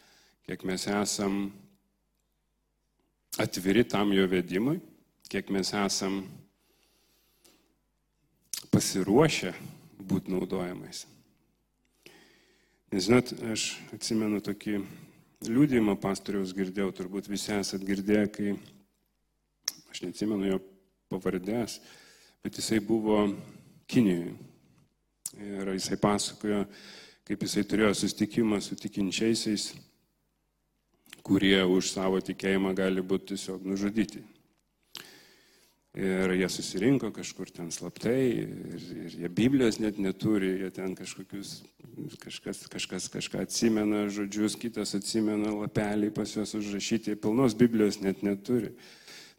kiek 0.50 0.65
mes 0.65 0.89
esame 0.89 1.51
atviri 3.38 3.86
tam 3.86 4.10
jo 4.17 4.25
vedimui, 4.25 4.79
kiek 5.29 5.53
mes 5.53 5.70
esame 5.70 6.25
pasiruošę 8.74 9.53
būti 10.01 10.34
naudojamais. 10.34 11.06
Nes 12.94 13.08
žinot, 13.08 13.32
aš 13.53 13.68
atsimenu 13.94 14.42
tokį 14.44 14.80
liūdėjimą 15.50 15.96
pastoriaus 16.01 16.53
girdėjau, 16.56 16.92
turbūt 16.98 17.30
visi 17.30 17.53
esat 17.56 17.86
girdėję, 17.86 18.25
kai 18.34 18.56
aš 19.94 20.03
neatsimenu 20.06 20.50
jo 20.50 20.60
pavardės, 21.13 21.80
bet 22.46 22.58
jisai 22.58 22.82
buvo 22.84 23.27
Kinijoje. 23.89 24.34
Ir 25.44 25.74
jisai 25.74 25.98
pasakojo, 26.01 26.63
kaip 27.27 27.42
jisai 27.46 27.65
turėjo 27.68 27.94
susitikimą 27.98 28.62
su 28.62 28.77
tikinčiaisiais, 28.80 29.72
kurie 31.25 31.58
už 31.65 31.92
savo 31.94 32.22
tikėjimą 32.22 32.74
gali 32.77 33.01
būti 33.06 33.34
tiesiog 33.34 33.65
nužudyti. 33.68 34.24
Ir 35.93 36.31
jie 36.33 36.47
susirinko 36.50 37.12
kažkur 37.13 37.51
ten 37.53 37.67
slaptai 37.69 38.21
ir, 38.33 38.53
ir 38.97 39.12
jie 39.13 39.29
Biblijos 39.29 39.77
net 39.77 40.00
neturi, 40.01 40.55
jie 40.63 40.69
ten 40.73 40.95
kažkokius, 40.97 41.51
kažkas, 42.23 42.63
kažkas 42.65 43.05
kažką 43.13 43.43
atsimena, 43.45 44.07
žodžius, 44.09 44.55
kitas 44.57 44.95
atsimena, 44.97 45.51
lapeliai 45.53 46.09
pas 46.09 46.33
juos 46.33 46.55
užrašyti, 46.57 47.13
pilnos 47.21 47.53
Biblijos 47.53 48.00
net 48.01 48.25
neturi. 48.25 48.71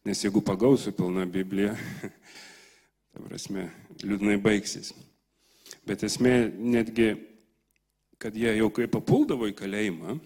Nes 0.07 0.23
jeigu 0.23 0.45
pagausiu 0.47 0.95
pilną 0.95 1.27
Bibliją, 1.27 1.75
ta 3.11 3.27
prasme, 3.27 3.67
liūdnai 4.07 4.39
baigsis. 4.39 4.93
Bet 5.83 6.07
esmė 6.07 6.53
netgi, 6.55 7.17
kad 8.23 8.39
jie 8.39 8.55
jau 8.61 8.71
kai 8.71 8.87
papuldavo 8.87 9.51
į 9.51 9.59
kalėjimą, 9.59 10.21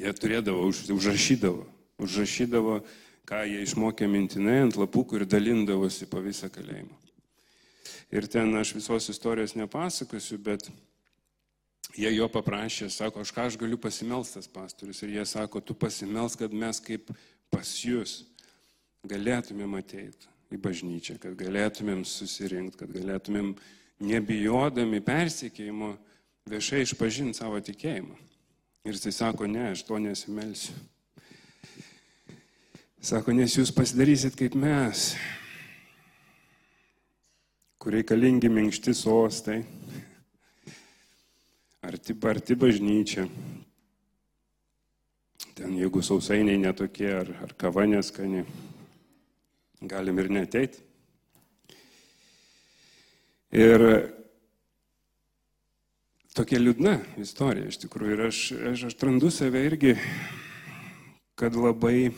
jie 0.00 0.16
turėdavo, 0.16 0.70
užrašydavo, 0.72 1.66
užrašydavo 2.00 2.80
ką 3.28 3.42
jie 3.46 3.62
išmokė 3.62 4.08
mintinai 4.10 4.62
ant 4.64 4.78
lapukų 4.78 5.20
ir 5.20 5.28
dalindavosi 5.30 6.08
po 6.10 6.22
visą 6.24 6.50
kalėjimą. 6.52 6.98
Ir 8.12 8.26
ten 8.28 8.52
aš 8.58 8.74
visos 8.76 9.08
istorijos 9.08 9.54
nepasakosiu, 9.56 10.36
bet 10.38 10.66
jie 11.96 12.10
jo 12.12 12.28
paprašė, 12.32 12.90
sako, 12.92 13.22
aš 13.22 13.32
ką 13.32 13.46
aš 13.48 13.56
galiu 13.60 13.78
pasimelstas 13.80 14.48
pastorius. 14.52 15.00
Ir 15.04 15.14
jie 15.16 15.24
sako, 15.28 15.62
tu 15.64 15.74
pasimels, 15.74 16.36
kad 16.36 16.52
mes 16.52 16.80
kaip 16.84 17.08
pas 17.52 17.72
jūs 17.84 18.22
galėtumėm 19.08 19.78
ateiti 19.80 20.28
į 20.52 20.60
bažnyčią, 20.60 21.16
kad 21.22 21.36
galėtumėm 21.38 22.04
susirinkti, 22.04 22.82
kad 22.82 22.92
galėtumėm 22.92 23.54
nebijodami 24.02 25.00
persikėjimo 25.04 25.94
viešai 26.52 26.82
išpažinti 26.84 27.38
savo 27.38 27.60
tikėjimą. 27.64 28.18
Ir 28.82 28.98
jis 28.98 29.14
sako, 29.16 29.46
ne, 29.46 29.70
aš 29.72 29.86
to 29.86 29.98
nesimelsiu. 30.02 30.74
Sako, 33.02 33.32
nes 33.34 33.50
jūs 33.50 33.72
pasidarysit 33.74 34.36
kaip 34.38 34.54
mes, 34.54 35.08
kur 37.82 37.96
reikalingi 37.96 38.46
minkšti 38.46 38.92
sostai, 38.94 39.56
arti, 41.82 42.14
arti 42.30 42.54
bažnyčia. 42.54 43.24
Ten 45.58 45.74
jeigu 45.80 45.98
sausainiai 46.06 46.60
netokie, 46.62 47.08
ar, 47.10 47.32
ar 47.42 47.54
kava 47.58 47.88
neskani, 47.90 48.44
galim 49.82 50.20
ir 50.22 50.30
neteiti. 50.36 50.84
Ir 53.50 53.84
tokia 56.38 56.62
liūdna 56.62 57.00
istorija 57.26 57.66
iš 57.66 57.80
tikrųjų. 57.82 58.14
Ir 58.14 58.22
aš, 58.28 58.44
aš 58.76 58.86
atrandu 58.92 59.32
save 59.34 59.64
irgi, 59.66 59.96
kad 61.34 61.58
labai 61.58 62.12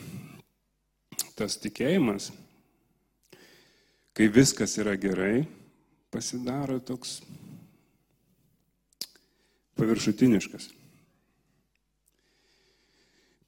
tas 1.35 1.57
tikėjimas, 1.59 2.31
kai 4.15 4.29
viskas 4.31 4.77
yra 4.79 4.95
gerai, 4.99 5.43
pasidaro 6.11 6.79
toks 6.79 7.19
paviršutiniškas. 9.75 10.69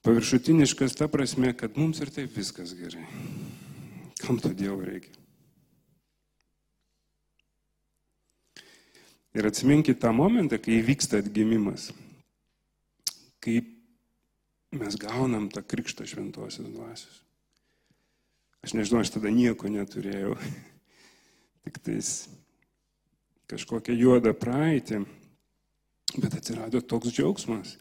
Paviršutiniškas 0.04 0.96
ta 1.00 1.08
prasme, 1.12 1.54
kad 1.56 1.80
mums 1.80 2.00
ir 2.04 2.12
taip 2.12 2.36
viskas 2.36 2.76
gerai. 2.76 3.06
Kam 4.20 4.40
to 4.40 4.52
Dievo 4.56 4.82
reikia? 4.84 5.16
Ir 9.38 9.46
atsiminkite 9.48 10.00
tą 10.02 10.14
momentą, 10.16 10.58
kai 10.58 10.80
įvyksta 10.80 11.20
atgimimas, 11.22 11.92
kai 13.44 13.60
mes 14.74 14.98
gaunam 14.98 15.46
tą 15.54 15.62
krikštą 15.62 16.08
šventosios 16.10 16.72
dvasios. 16.74 17.27
Aš 18.66 18.74
nežinau, 18.74 19.02
aš 19.04 19.14
tada 19.16 19.32
nieko 19.34 19.70
neturėjau, 19.72 20.36
tik 21.68 21.80
tais 21.86 22.12
kažkokią 23.48 23.96
juodą 23.96 24.34
praeitį, 24.36 25.04
bet 26.18 26.38
atsirado 26.38 26.82
toks 26.82 27.14
džiaugsmas. 27.16 27.78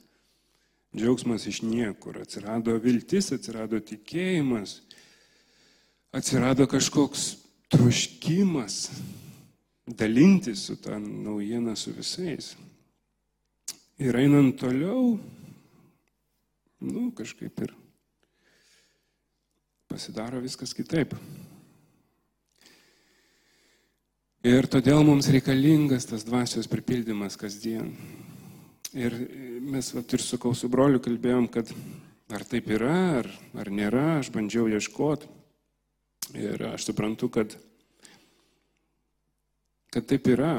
Džiaugsmas 0.97 1.47
iš 1.51 1.63
niekur, 1.67 2.21
atsirado 2.23 2.77
viltis, 2.81 3.33
atsirado 3.35 3.81
tikėjimas, 3.85 4.79
atsirado 6.15 6.69
kažkoks 6.71 7.27
troškimas 7.73 8.87
dalintis 9.87 10.67
su 10.67 10.77
tą 10.81 10.99
naujieną 11.01 11.77
su 11.77 11.93
visais. 11.93 12.55
Ir 13.99 14.17
einant 14.17 14.59
toliau, 14.61 15.17
nu, 16.81 17.11
kažkaip 17.17 17.63
ir 17.65 17.75
pasidaro 19.97 20.43
viskas 20.45 20.77
kitaip. 20.77 21.15
Ir 24.47 24.69
todėl 24.69 25.01
mums 25.09 25.31
reikalingas 25.33 26.05
tas 26.11 26.27
dvasios 26.29 26.69
pripildymas 26.69 27.39
kasdien. 27.41 27.95
Ir 28.93 29.17
mes 29.65 29.89
vat, 29.97 30.13
ir 30.13 30.23
su 30.23 30.37
kausu 30.39 30.69
broliu 30.71 31.01
kalbėjom, 31.03 31.49
kad 31.51 31.73
ar 32.29 32.45
taip 32.45 32.69
yra, 32.77 32.99
ar, 33.23 33.31
ar 33.57 33.73
nėra, 33.73 34.21
aš 34.21 34.31
bandžiau 34.35 34.69
ieškoti. 34.69 35.33
Ir 36.37 36.63
aš 36.75 36.91
suprantu, 36.91 37.31
kad 37.33 37.57
kad 39.97 40.05
taip 40.05 40.29
yra. 40.29 40.59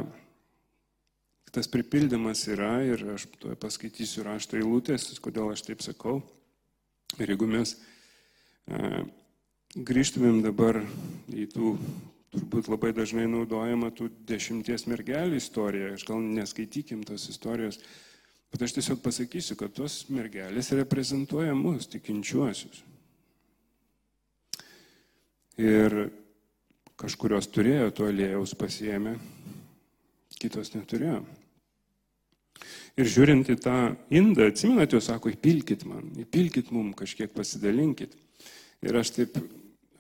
Tas 1.54 1.70
pripildymas 1.70 2.42
yra 2.50 2.80
ir 2.90 3.04
aš 3.14 3.28
paskaitysiu 3.62 4.26
rašto 4.26 4.58
eilutės, 4.58 5.12
kodėl 5.22 5.54
aš 5.54 5.62
taip 5.70 5.86
sakau. 5.86 6.24
Ir 7.22 7.36
jeigu 7.36 7.46
mes 7.50 7.76
e, 8.66 9.06
grįžtumėm 9.86 10.42
dabar 10.46 10.82
į 11.30 11.48
tų, 11.54 11.72
turbūt 12.34 12.70
labai 12.72 12.94
dažnai 12.98 13.28
naudojama 13.30 13.92
tų 13.96 14.10
dešimties 14.30 14.88
mergelių 14.90 15.38
istoriją, 15.38 15.94
aš 15.96 16.06
gal 16.10 16.22
neskaitykim 16.24 17.04
tos 17.08 17.30
istorijos, 17.32 17.82
bet 18.54 18.64
aš 18.66 18.78
tiesiog 18.78 19.02
pasakysiu, 19.04 19.58
kad 19.60 19.74
tos 19.78 20.06
mergelės 20.14 20.72
reprezentuoja 20.78 21.56
mus, 21.58 21.90
tikinčiuosius. 21.92 22.84
Ir 25.58 26.00
Kažkurios 26.98 27.46
turėjo 27.54 27.92
to 27.94 28.08
aliejaus 28.10 28.56
pasiemę, 28.58 29.14
kitos 30.42 30.72
neturėjo. 30.74 31.20
Ir 32.98 33.10
žiūrint 33.14 33.52
į 33.54 33.56
tą 33.62 33.76
indą, 34.10 34.48
atsimenat, 34.50 34.96
jūs 34.96 35.12
sako, 35.12 35.30
įpilkit 35.30 35.86
man, 35.86 36.08
įpilkit 36.24 36.72
mum, 36.74 36.90
kažkiek 36.98 37.30
pasidalinkit. 37.36 38.16
Ir 38.82 38.98
aš 38.98 39.14
taip, 39.14 39.38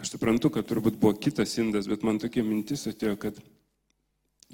aš 0.02 0.14
suprantu, 0.14 0.52
kad 0.54 0.68
turbūt 0.70 1.00
buvo 1.02 1.16
kitas 1.18 1.56
indas, 1.62 1.90
bet 1.90 2.06
man 2.06 2.20
tokia 2.22 2.44
mintis 2.46 2.88
atėjo, 2.90 3.16
kad 3.22 3.40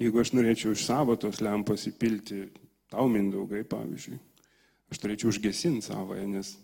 jeigu 0.00 0.20
aš 0.22 0.34
norėčiau 0.36 0.74
iš 0.74 0.86
savo 0.88 1.16
tos 1.20 1.40
lempos 1.44 1.86
įpilti 1.90 2.46
tau 2.92 3.08
mindaugai, 3.10 3.64
pavyzdžiui, 3.68 4.18
aš 4.92 5.02
turėčiau 5.02 5.32
užgesinti 5.32 5.88
savoje, 5.88 6.26
nes 6.30 6.54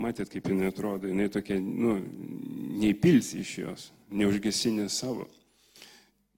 matėt, 0.00 0.30
kaip 0.32 0.48
jinai 0.48 0.70
atrodo, 0.70 1.10
jinai 1.10 1.28
tokia, 1.32 1.58
nu, 1.60 1.98
neįpilsi 2.80 3.42
iš 3.44 3.56
jos 3.60 3.90
neužgesinę 4.10 4.88
savo. 4.90 5.28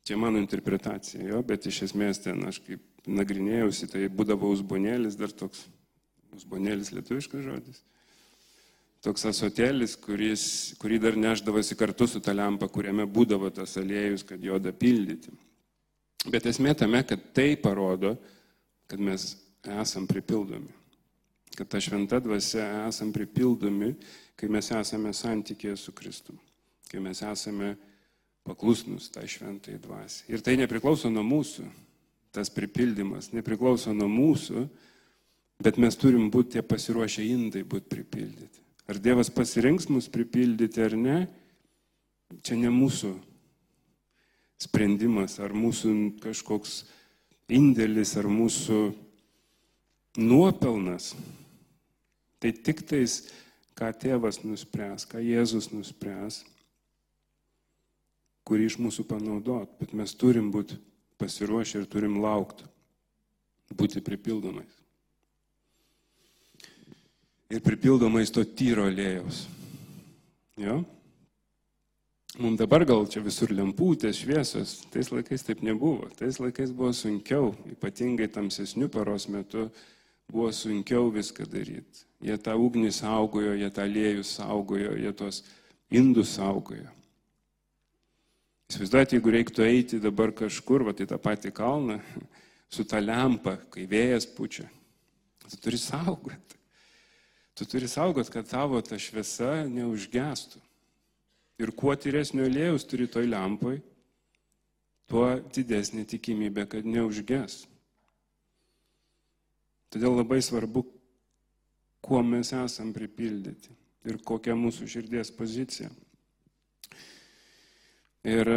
Čia 0.02 0.18
mano 0.18 0.40
interpretacija, 0.42 1.22
jo, 1.30 1.38
bet 1.46 1.68
iš 1.70 1.84
esmės 1.86 2.18
ten 2.24 2.42
aš 2.48 2.58
kaip 2.66 2.82
nagrinėjausi, 3.06 3.88
tai 3.90 4.08
būdavo 4.10 4.50
uzbonėlis, 4.50 5.16
dar 5.18 5.30
toks, 5.30 5.64
uzbonėlis 6.34 6.90
lietuviškas 6.94 7.44
žodis, 7.46 7.82
toks 9.02 9.26
asotėlis, 9.30 9.96
kuris, 9.98 10.44
kurį 10.80 11.00
dar 11.02 11.18
neždavosi 11.18 11.76
kartu 11.78 12.06
su 12.06 12.20
ta 12.22 12.34
lempa, 12.36 12.68
kuriame 12.70 13.06
būdavo 13.06 13.50
tas 13.54 13.76
aliejus, 13.80 14.22
kad 14.26 14.42
jo 14.42 14.58
dapildyti. 14.62 15.32
Bet 16.30 16.46
esmė 16.46 16.76
tame, 16.78 17.02
kad 17.02 17.32
tai 17.34 17.56
parodo, 17.58 18.14
kad 18.86 19.02
mes 19.02 19.32
esam 19.66 20.06
pripildomi. 20.06 20.70
Kad 21.52 21.68
ta 21.68 21.80
šventa 21.82 22.22
dvasia 22.22 22.86
esam 22.86 23.10
pripildomi, 23.12 23.92
kai 24.38 24.48
mes 24.48 24.70
esame 24.72 25.10
santykėje 25.16 25.76
su 25.76 25.92
Kristumi 25.92 26.40
kai 26.92 27.00
mes 27.00 27.22
esame 27.24 27.76
paklusnus 28.44 29.08
tai 29.08 29.24
šventai 29.24 29.78
dvasiai. 29.80 30.34
Ir 30.34 30.42
tai 30.44 30.58
nepriklauso 30.60 31.08
nuo 31.08 31.24
mūsų, 31.24 31.64
tas 32.36 32.52
pripildymas 32.52 33.30
nepriklauso 33.32 33.94
nuo 33.96 34.10
mūsų, 34.12 34.66
bet 35.62 35.78
mes 35.80 35.96
turim 35.96 36.28
būti 36.32 36.58
tie 36.58 36.64
pasiruošę 36.66 37.24
indai 37.24 37.62
būti 37.64 37.88
pripildyti. 37.94 38.61
Ar 38.90 38.98
Dievas 38.98 39.30
pasirinks 39.30 39.88
mus 39.92 40.08
pripildyti 40.10 40.82
ar 40.82 40.96
ne, 40.98 41.18
čia 42.42 42.58
ne 42.58 42.72
mūsų 42.72 43.12
sprendimas, 44.62 45.38
ar 45.42 45.54
mūsų 45.54 45.94
kažkoks 46.22 46.82
indėlis, 47.52 48.16
ar 48.18 48.28
mūsų 48.30 48.80
nuopelnas. 50.22 51.12
Tai 52.42 52.50
tik 52.52 52.82
tais, 52.86 53.20
ką 53.78 53.92
tėvas 53.94 54.42
nuspręs, 54.42 55.06
ką 55.08 55.22
Jėzus 55.22 55.70
nuspręs 55.72 56.42
kurį 58.46 58.68
iš 58.68 58.78
mūsų 58.82 59.06
panaudot, 59.08 59.70
bet 59.80 59.94
mes 59.96 60.14
turim 60.18 60.50
būti 60.54 60.78
pasiruošę 61.22 61.82
ir 61.82 61.90
turim 61.90 62.18
laukti, 62.22 62.66
būti 63.72 64.02
pripildomais. 64.04 64.81
Ir 67.52 67.60
pripildomais 67.60 68.32
to 68.32 68.46
tyro 68.48 68.86
lėjaus. 68.88 69.44
Jo? 70.56 70.78
Mums 72.40 72.56
dabar 72.56 72.86
gal 72.88 73.04
čia 73.12 73.20
visur 73.20 73.50
lemputės, 73.52 74.22
šviesos, 74.22 74.78
tais 74.88 75.10
laikais 75.12 75.44
taip 75.44 75.60
nebuvo. 75.60 76.08
Tais 76.16 76.38
laikais 76.40 76.70
buvo 76.72 76.94
sunkiau, 76.96 77.50
ypatingai 77.74 78.30
tamsesnių 78.32 78.88
paros 78.92 79.28
metu 79.28 79.66
buvo 80.32 80.48
sunkiau 80.56 81.10
viską 81.12 81.44
daryti. 81.52 82.06
Jie 82.24 82.38
tą 82.40 82.54
ugnį 82.56 82.88
saugojo, 82.96 83.52
jie 83.60 83.68
tą 83.74 83.84
lėjų 83.84 84.24
saugojo, 84.24 84.96
jie 84.96 85.12
tos 85.12 85.42
indus 85.92 86.32
saugojo. 86.38 86.88
Įsivaizduojate, 88.72 89.18
jeigu 89.18 89.36
reiktų 89.36 89.66
eiti 89.68 90.00
dabar 90.00 90.32
kažkur, 90.32 90.86
va, 90.88 90.96
į 90.96 91.10
tą 91.10 91.20
patį 91.20 91.52
kalną, 91.52 91.98
su 92.72 92.88
ta 92.88 93.02
lempa, 93.04 93.58
kai 93.68 93.84
vėjas 93.90 94.24
pučia, 94.32 94.64
tu 95.50 95.60
turi 95.60 95.76
saugoti. 95.76 96.61
Tu 97.54 97.66
turi 97.68 97.88
saugoti, 97.88 98.32
kad 98.32 98.48
tavo 98.48 98.80
ta 98.80 98.96
šviesa 98.98 99.66
neužgestų. 99.68 100.60
Ir 101.60 101.72
kuo 101.76 101.92
tyresnio 101.94 102.46
lėjus 102.48 102.86
turi 102.88 103.06
toj 103.10 103.28
lempoj, 103.28 103.76
tuo 105.10 105.26
didesnė 105.52 106.06
tikimybė, 106.08 106.64
kad 106.72 106.88
neužges. 106.88 107.66
Todėl 109.92 110.16
labai 110.16 110.40
svarbu, 110.40 110.86
kuo 112.02 112.22
mes 112.24 112.54
esam 112.56 112.94
pripildyti 112.96 113.76
ir 114.08 114.18
kokia 114.24 114.56
mūsų 114.58 114.88
širdies 114.88 115.30
pozicija. 115.36 115.90
Ir 118.26 118.48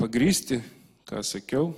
pagrysti, 0.00 0.62
ką 1.06 1.20
sakiau, 1.26 1.74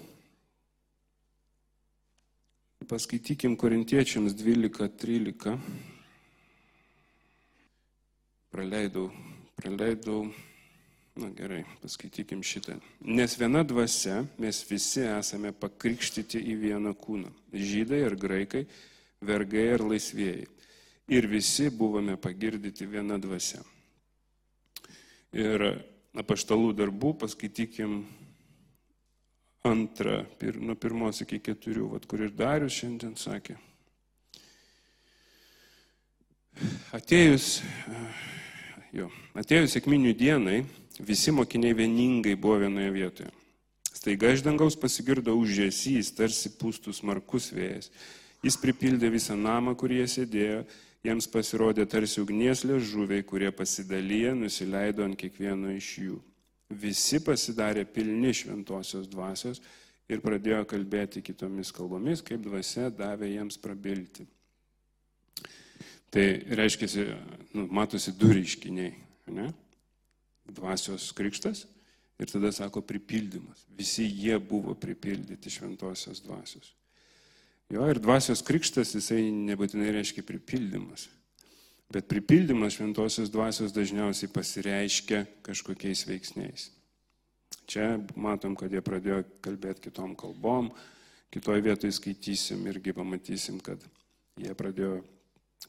paskaitykim 2.89 3.57
korintiečiams 3.59 4.37
12-13. 4.39 5.59
Praleidau, 8.53 9.07
praleidau, 9.57 10.27
na 11.17 11.31
gerai, 11.33 11.63
paskaitykim 11.81 12.43
šitą. 12.45 12.75
Nes 13.01 13.37
viena 13.41 13.63
dvasia 13.65 14.19
mes 14.41 14.59
visi 14.69 15.07
esame 15.09 15.55
pakrikštyti 15.57 16.41
į 16.53 16.57
vieną 16.67 16.93
kūną. 17.01 17.33
Žydai 17.53 18.03
ir 18.05 18.17
graikai, 18.21 18.67
vergai 19.25 19.65
ir 19.75 19.87
laisvėjai. 19.89 20.45
Ir 21.13 21.29
visi 21.33 21.71
buvome 21.73 22.19
pagirdyti 22.21 22.87
viena 22.89 23.17
dvasia. 23.21 23.63
Ir 25.33 25.65
apaštalų 26.21 26.75
darbų, 26.77 27.15
paskaitykim 27.25 28.03
antrą, 29.65 30.23
pir, 30.37 30.61
nuo 30.61 30.77
pirmos 30.77 31.25
iki 31.25 31.41
keturių, 31.41 31.89
vat, 31.95 32.07
kur 32.09 32.25
ir 32.25 32.37
Darius 32.37 32.77
šiandien 32.83 33.17
sakė. 33.17 33.57
Atėjus, 36.93 37.63
jo, 38.93 39.09
atėjus 39.39 39.77
sėkminių 39.77 40.13
dienai, 40.19 40.63
visi 41.01 41.33
mokiniai 41.35 41.77
vieningai 41.77 42.37
buvo 42.37 42.61
vienoje 42.63 42.93
vietoje. 42.95 43.33
Staiga 43.93 44.33
iš 44.35 44.43
dangaus 44.43 44.75
pasigirdo 44.79 45.35
užžesys, 45.39 46.11
tarsi 46.17 46.51
pūstus 46.59 47.03
markus 47.07 47.53
vėjas. 47.55 47.93
Jis 48.43 48.57
pripildė 48.59 49.13
visą 49.15 49.37
namą, 49.39 49.77
kur 49.79 49.93
jie 49.95 50.09
sėdėjo, 50.11 50.65
jiems 51.07 51.29
pasirodė 51.31 51.87
tarsi 51.87 52.19
ugnies 52.23 52.65
liežuviai, 52.67 53.23
kurie 53.23 53.53
pasidalyje 53.55 54.35
nusileido 54.41 55.07
ant 55.07 55.19
kiekvieno 55.19 55.71
iš 55.77 55.93
jų. 56.03 56.19
Visi 56.83 57.21
pasidarė 57.23 57.85
pilni 57.87 58.33
šventosios 58.35 59.07
dvasios 59.11 59.63
ir 60.11 60.23
pradėjo 60.25 60.65
kalbėti 60.69 61.23
kitomis 61.23 61.71
kalbomis, 61.75 62.25
kaip 62.27 62.43
dvasia 62.43 62.91
davė 62.91 63.31
jiems 63.37 63.61
prabilti. 63.63 64.27
Tai 66.13 66.25
reiškia, 66.61 67.17
nu, 67.57 67.67
matosi 67.73 68.13
du 68.13 68.29
reiškiniai. 68.33 68.93
Ne? 69.33 69.49
Dvasios 70.53 71.09
krikštas 71.17 71.65
ir 72.21 72.29
tada 72.29 72.53
sako 72.53 72.83
pripildymas. 72.85 73.65
Visi 73.79 74.05
jie 74.05 74.37
buvo 74.39 74.75
pripildyti 74.75 75.51
šventosios 75.51 76.21
dvasios. 76.25 76.75
Jo 77.73 77.87
ir 77.89 78.03
dvasios 78.03 78.43
krikštas 78.45 78.93
jisai 78.99 79.31
nebūtinai 79.33 79.95
reiškia 79.97 80.25
pripildymas. 80.29 81.07
Bet 81.93 82.09
pripildymas 82.09 82.77
šventosios 82.77 83.33
dvasios 83.33 83.73
dažniausiai 83.73 84.29
pasireiškia 84.33 85.25
kažkokiais 85.47 86.05
veiksniais. 86.09 86.69
Čia 87.69 87.97
matom, 88.21 88.57
kad 88.57 88.73
jie 88.73 88.81
pradėjo 88.85 89.23
kalbėti 89.45 89.89
kitom 89.89 90.13
kalbom, 90.19 90.71
kitoje 91.33 91.65
vietoje 91.65 91.97
skaitysim 91.97 92.65
irgi 92.69 92.93
pamatysim, 92.97 93.61
kad 93.65 93.81
jie 94.41 94.53
pradėjo 94.57 95.01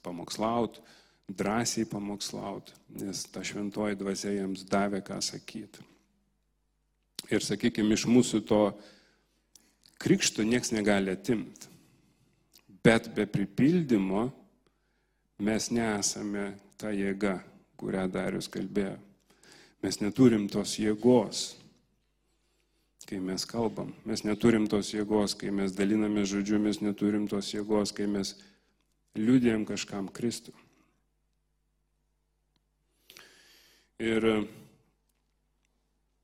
pamokslauti, 0.02 0.82
drąsiai 1.30 1.86
pamokslauti, 1.86 2.74
nes 3.00 3.24
ta 3.32 3.44
šventoji 3.44 3.98
dvasia 4.00 4.34
jiems 4.34 4.66
davė 4.70 5.02
ką 5.06 5.20
sakyti. 5.24 5.86
Ir 7.32 7.44
sakykime, 7.44 7.96
iš 7.96 8.06
mūsų 8.12 8.44
to 8.48 8.62
krikšto 10.04 10.44
nieks 10.44 10.74
negali 10.76 11.14
atimti. 11.14 11.72
Bet 12.84 13.08
be 13.16 13.24
pripildymo 13.30 14.28
mes 15.40 15.70
nesame 15.72 16.52
ta 16.78 16.92
jėga, 16.92 17.38
kurią 17.80 18.10
Darius 18.12 18.50
kalbėjo. 18.52 18.98
Mes 19.84 20.00
neturim 20.00 20.50
tos 20.52 20.76
jėgos, 20.80 21.54
kai 23.08 23.20
mes 23.20 23.46
kalbam. 23.48 23.92
Mes 24.08 24.24
neturim 24.24 24.68
tos 24.72 24.94
jėgos, 24.94 25.36
kai 25.40 25.52
mes 25.52 25.74
daliname 25.76 26.24
žodžiu, 26.28 26.60
mes 26.60 26.80
neturim 26.84 27.28
tos 27.32 27.52
jėgos, 27.54 27.92
kai 27.96 28.08
mes 28.08 28.36
liūdėjom 29.18 29.66
kažkam 29.70 30.10
Kristų. 30.14 30.54
Ir 34.04 34.26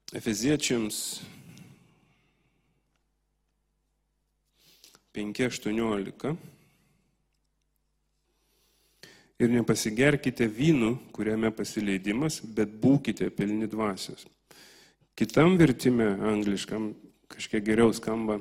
Efeziečiams 0.09 1.21
5.18 5.13 6.33
ir 9.39 9.51
nepasigerkite 9.53 10.47
vynų, 10.51 10.95
kuriame 11.15 11.53
pasileidimas, 11.55 12.41
bet 12.41 12.73
būkite 12.81 13.29
pilni 13.31 13.69
dvasios. 13.71 14.25
Kitam 15.15 15.57
vertime 15.59 16.09
angliškam 16.31 16.91
kažkiek 17.29 17.63
geriau 17.63 17.93
skamba 17.93 18.39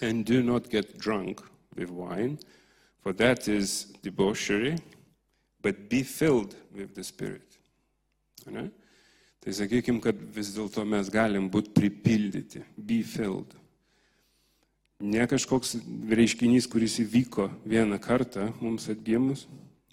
and 0.00 0.26
do 0.26 0.42
not 0.42 0.68
get 0.68 0.98
drunk 0.98 1.40
with 1.76 1.90
wine, 1.90 2.38
for 3.04 3.12
that 3.12 3.46
is 3.48 3.92
debauchery, 4.02 4.78
but 5.60 5.90
be 5.90 6.02
filled 6.02 6.56
with 6.74 6.94
the 6.94 7.04
Spirit. 7.04 7.58
Ne? 8.46 8.70
Tai 9.44 9.52
sakykime, 9.52 10.00
kad 10.00 10.16
vis 10.32 10.54
dėlto 10.56 10.86
mes 10.88 11.10
galim 11.12 11.50
būti 11.52 11.74
pripildyti, 11.76 12.62
be 12.80 13.02
filled. 13.04 13.52
Ne 15.04 15.26
kažkoks 15.28 15.74
reiškinys, 16.16 16.64
kuris 16.72 16.96
įvyko 17.02 17.50
vieną 17.68 17.98
kartą 18.00 18.46
mums 18.62 18.88
atgimus, 18.88 19.44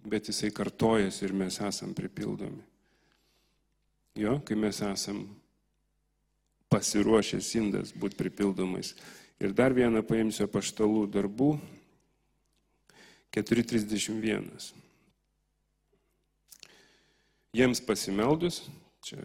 bet 0.07 0.31
jisai 0.31 0.53
kartojas 0.55 1.19
ir 1.19 1.35
mes 1.35 1.59
esam 1.59 1.91
pripildomi. 1.97 2.63
Jo, 4.15 4.37
kai 4.47 4.55
mes 4.55 4.79
esam 4.87 5.25
pasiruošęs 6.71 7.51
indas 7.59 7.91
būti 7.91 8.15
pripildomais. 8.23 8.95
Ir 9.43 9.51
dar 9.51 9.75
vieną 9.75 9.99
paimsiu 10.07 10.47
paštalų 10.47 11.09
darbų 11.11 11.57
431. 13.31 14.47
Jiems 17.51 17.81
pasimeldus, 17.83 18.61
čia 19.03 19.17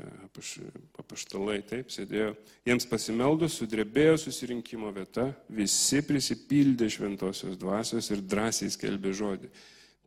apaštalai 0.99 1.61
taip 1.67 1.93
sėdėjo, 1.95 2.33
jiems 2.67 2.87
pasimeldus 2.91 3.59
sudrebėjo 3.61 4.17
susirinkimo 4.23 4.91
vieta, 4.95 5.29
visi 5.53 6.01
prisipildė 6.07 6.89
šventosios 6.91 7.59
dvasios 7.61 8.11
ir 8.15 8.23
drąsiai 8.23 8.73
skelbė 8.75 9.15
žodį. 9.15 9.51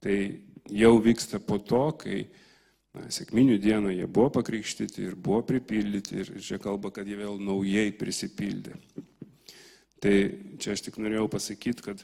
Tai 0.03 0.17
jau 0.71 0.93
vyksta 1.03 1.39
po 1.43 1.59
to, 1.59 1.83
kai 1.99 2.23
na, 2.95 3.05
sėkminių 3.11 3.59
dieną 3.61 3.93
jie 3.93 4.07
buvo 4.07 4.31
pakrikštyti 4.39 5.05
ir 5.05 5.15
buvo 5.15 5.43
pripildyti 5.51 6.23
ir 6.23 6.33
čia 6.43 6.59
kalba, 6.61 6.91
kad 6.95 7.07
jie 7.07 7.19
vėl 7.19 7.39
naujai 7.39 7.91
prisipildė. 7.99 8.75
Tai 9.99 10.15
čia 10.59 10.73
aš 10.75 10.87
tik 10.87 10.99
norėjau 10.99 11.27
pasakyti, 11.31 11.83
kad 11.83 12.03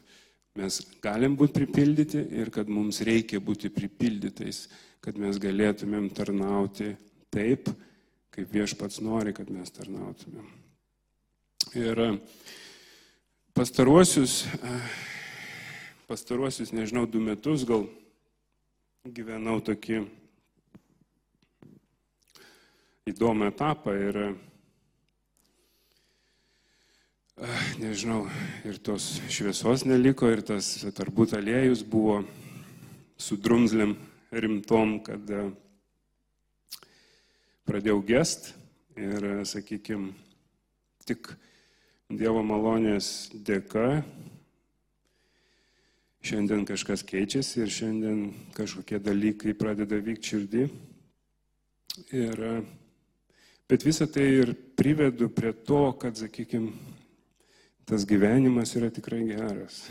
mes 0.55 0.79
galim 1.03 1.35
būti 1.37 1.57
pripildyti 1.59 2.21
ir 2.41 2.51
kad 2.53 2.69
mums 2.71 3.01
reikia 3.05 3.41
būti 3.43 3.71
pripildytais, 3.73 4.65
kad 5.03 5.17
mes 5.21 5.39
galėtumėm 5.41 6.09
tarnauti 6.15 6.93
taip, 7.33 7.69
kaip 8.35 8.53
viešpats 8.53 9.01
nori, 9.03 9.33
kad 9.35 9.51
mes 9.51 9.71
tarnautumėm. 9.75 10.47
Ir 11.75 12.01
pastaruosius 13.55 14.43
pastaruosius, 16.07 16.73
nežinau, 16.73 17.05
du 17.09 17.19
metus 17.21 17.65
gal 17.65 17.87
gyvenau 19.05 19.57
tokį 19.65 20.03
įdomų 23.09 23.49
etapą 23.49 23.95
ir, 23.97 24.19
nežinau, 27.81 28.25
ir 28.63 28.77
tos 28.79 29.19
šviesos 29.27 29.85
neliko, 29.87 30.29
ir 30.31 30.43
tas 30.45 30.69
turbūt 30.95 31.35
aliejus 31.37 31.83
buvo 31.83 32.21
su 33.17 33.37
drumzlėm 33.37 33.95
rimtom, 34.31 34.99
kad 35.03 35.33
pradėjau 37.65 37.99
gest 38.07 38.53
ir, 38.95 39.43
sakykime, 39.47 40.13
tik 41.05 41.33
Dievo 42.05 42.43
malonės 42.45 43.31
dėka 43.33 44.03
Šiandien 46.25 46.63
kažkas 46.65 47.03
keičiasi 47.05 47.59
ir 47.61 47.69
šiandien 47.69 48.21
kažkokie 48.55 48.97
dalykai 48.97 49.51
pradeda 49.53 49.99
vykti 50.01 50.31
širdį. 50.31 50.63
Ir, 52.17 52.41
bet 53.69 53.85
visą 53.85 54.07
tai 54.09 54.23
ir 54.39 54.55
privedu 54.73 55.27
prie 55.29 55.51
to, 55.53 55.83
kad, 56.01 56.17
sakykime, 56.17 56.71
tas 57.85 58.05
gyvenimas 58.05 58.73
yra 58.75 58.89
tikrai 58.89 59.23
geras. 59.29 59.85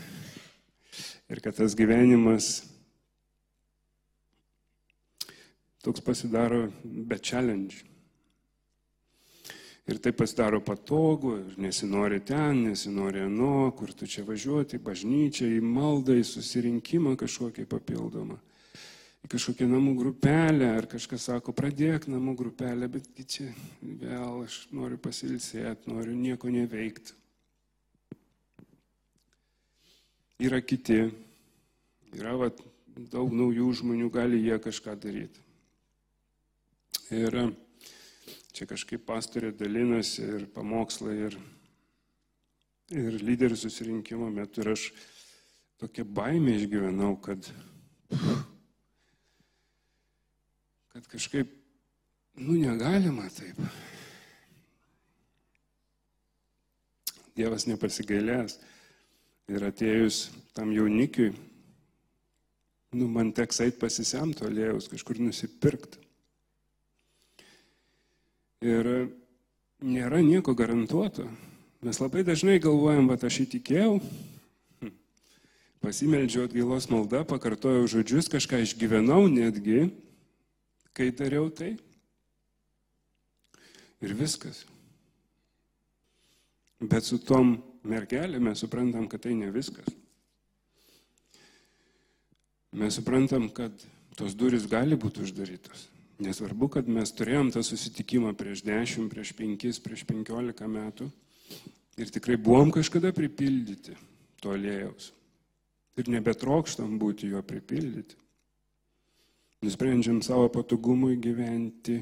Ir 1.31 1.39
kad 1.41 1.55
tas 1.55 1.75
gyvenimas 1.75 2.63
toks 5.81 6.01
pasidaro 6.01 6.67
be 6.83 7.17
challenge. 7.17 7.83
Ir 9.85 9.99
tai 10.01 10.11
pasidaro 10.17 10.63
patogu, 10.65 11.35
nesinori 11.61 12.23
ten, 12.25 12.63
nesinori 12.71 13.21
anu, 13.21 13.71
kur 13.77 13.93
tu 13.93 14.07
čia 14.09 14.23
važiuoti, 14.25 14.79
bažnyčia, 14.81 15.45
į 15.45 15.59
maldą, 15.61 16.15
į 16.17 16.23
susirinkimą 16.25 17.13
kažkokį 17.21 17.67
papildomą. 17.69 18.39
Į 19.25 19.29
kažkokią 19.29 19.67
namų 19.69 19.93
grupelę, 19.99 20.71
ar 20.79 20.87
kažkas 20.89 21.29
sako, 21.29 21.53
pradėk 21.53 22.09
namų 22.09 22.33
grupelę, 22.39 22.89
bet 22.89 23.11
čia 23.29 23.51
vėl 23.81 24.41
aš 24.47 24.63
noriu 24.73 24.97
pasilsėti, 25.01 25.93
noriu 25.93 26.17
nieko 26.17 26.49
neveikti. 26.49 27.13
Yra 30.35 30.59
kiti, 30.59 30.97
yra 32.11 32.33
vat, 32.35 32.57
daug 33.11 33.31
naujų 33.31 33.69
žmonių, 33.79 34.09
gali 34.11 34.41
jie 34.43 34.57
kažką 34.59 34.97
daryti. 34.99 35.39
Ir 37.15 37.37
čia 38.51 38.67
kažkaip 38.67 39.05
pastorė 39.07 39.53
dalinasi 39.55 40.25
ir 40.25 40.45
pamokslai, 40.51 41.15
ir, 41.29 41.39
ir 42.91 43.15
lyderių 43.23 43.55
susirinkimo 43.61 44.27
metu. 44.33 44.65
Ir 44.65 44.73
aš 44.73 44.89
tokia 45.79 46.03
baimė 46.03 46.57
išgyvenau, 46.59 47.13
kad, 47.23 47.47
kad 50.91 51.11
kažkaip, 51.15 51.47
nu, 52.43 52.59
negalima 52.59 53.31
taip. 53.31 53.63
Dievas 57.39 57.71
nepasigailės. 57.71 58.59
Ir 59.51 59.61
atėjus 59.67 60.31
tam 60.57 60.71
jaunikiui, 60.73 61.35
nu, 62.97 63.09
man 63.11 63.29
teks 63.35 63.61
eit 63.61 63.75
pasisemti 63.77 64.45
aliejus, 64.47 64.87
kažkur 64.89 65.19
nusipirkti. 65.21 66.01
Ir 68.65 68.89
nėra 69.85 70.23
nieko 70.25 70.55
garantuoto. 70.57 71.27
Mes 71.85 71.99
labai 72.01 72.23
dažnai 72.25 72.57
galvojam, 72.63 73.11
kad 73.11 73.27
aš 73.27 73.43
įtikėjau, 73.43 73.99
pasimeldžiau 75.85 76.47
atgailos 76.47 76.89
maldą, 76.89 77.21
pakartojau 77.29 77.85
žodžius, 77.91 78.31
kažką 78.33 78.63
išgyvenau 78.65 79.27
netgi, 79.29 79.91
kai 80.97 81.11
dariau 81.13 81.51
tai. 81.53 81.75
Ir 84.01 84.17
viskas. 84.17 84.63
Bet 86.81 87.05
su 87.05 87.21
tom 87.21 87.59
mergelėm 87.87 88.49
mes 88.49 88.61
suprantam, 88.63 89.07
kad 89.11 89.23
tai 89.25 89.35
ne 89.37 89.51
viskas. 89.53 89.87
Mes 92.75 92.97
suprantam, 92.97 93.47
kad 93.55 93.71
tos 94.19 94.35
durys 94.35 94.65
gali 94.67 94.97
būti 94.99 95.23
uždarytos. 95.23 95.87
Nesvarbu, 96.23 96.69
kad 96.71 96.89
mes 96.91 97.11
turėjom 97.11 97.51
tą 97.51 97.61
susitikimą 97.63 98.33
prieš 98.39 98.63
10, 98.67 99.09
prieš 99.11 99.33
5, 99.35 99.79
prieš 99.83 100.03
15 100.07 100.67
metų 100.71 101.09
ir 101.99 102.11
tikrai 102.11 102.37
buvom 102.39 102.71
kažkada 102.75 103.11
pripildyti 103.15 103.95
to 104.43 104.51
aliejaus. 104.55 105.11
Ir 105.95 106.11
nebetrokštam 106.11 106.97
būti 106.99 107.31
jo 107.31 107.41
pripildyti. 107.47 108.19
Nusprendžiam 109.63 110.19
savo 110.23 110.49
patogumui 110.51 111.15
gyventi 111.19 112.01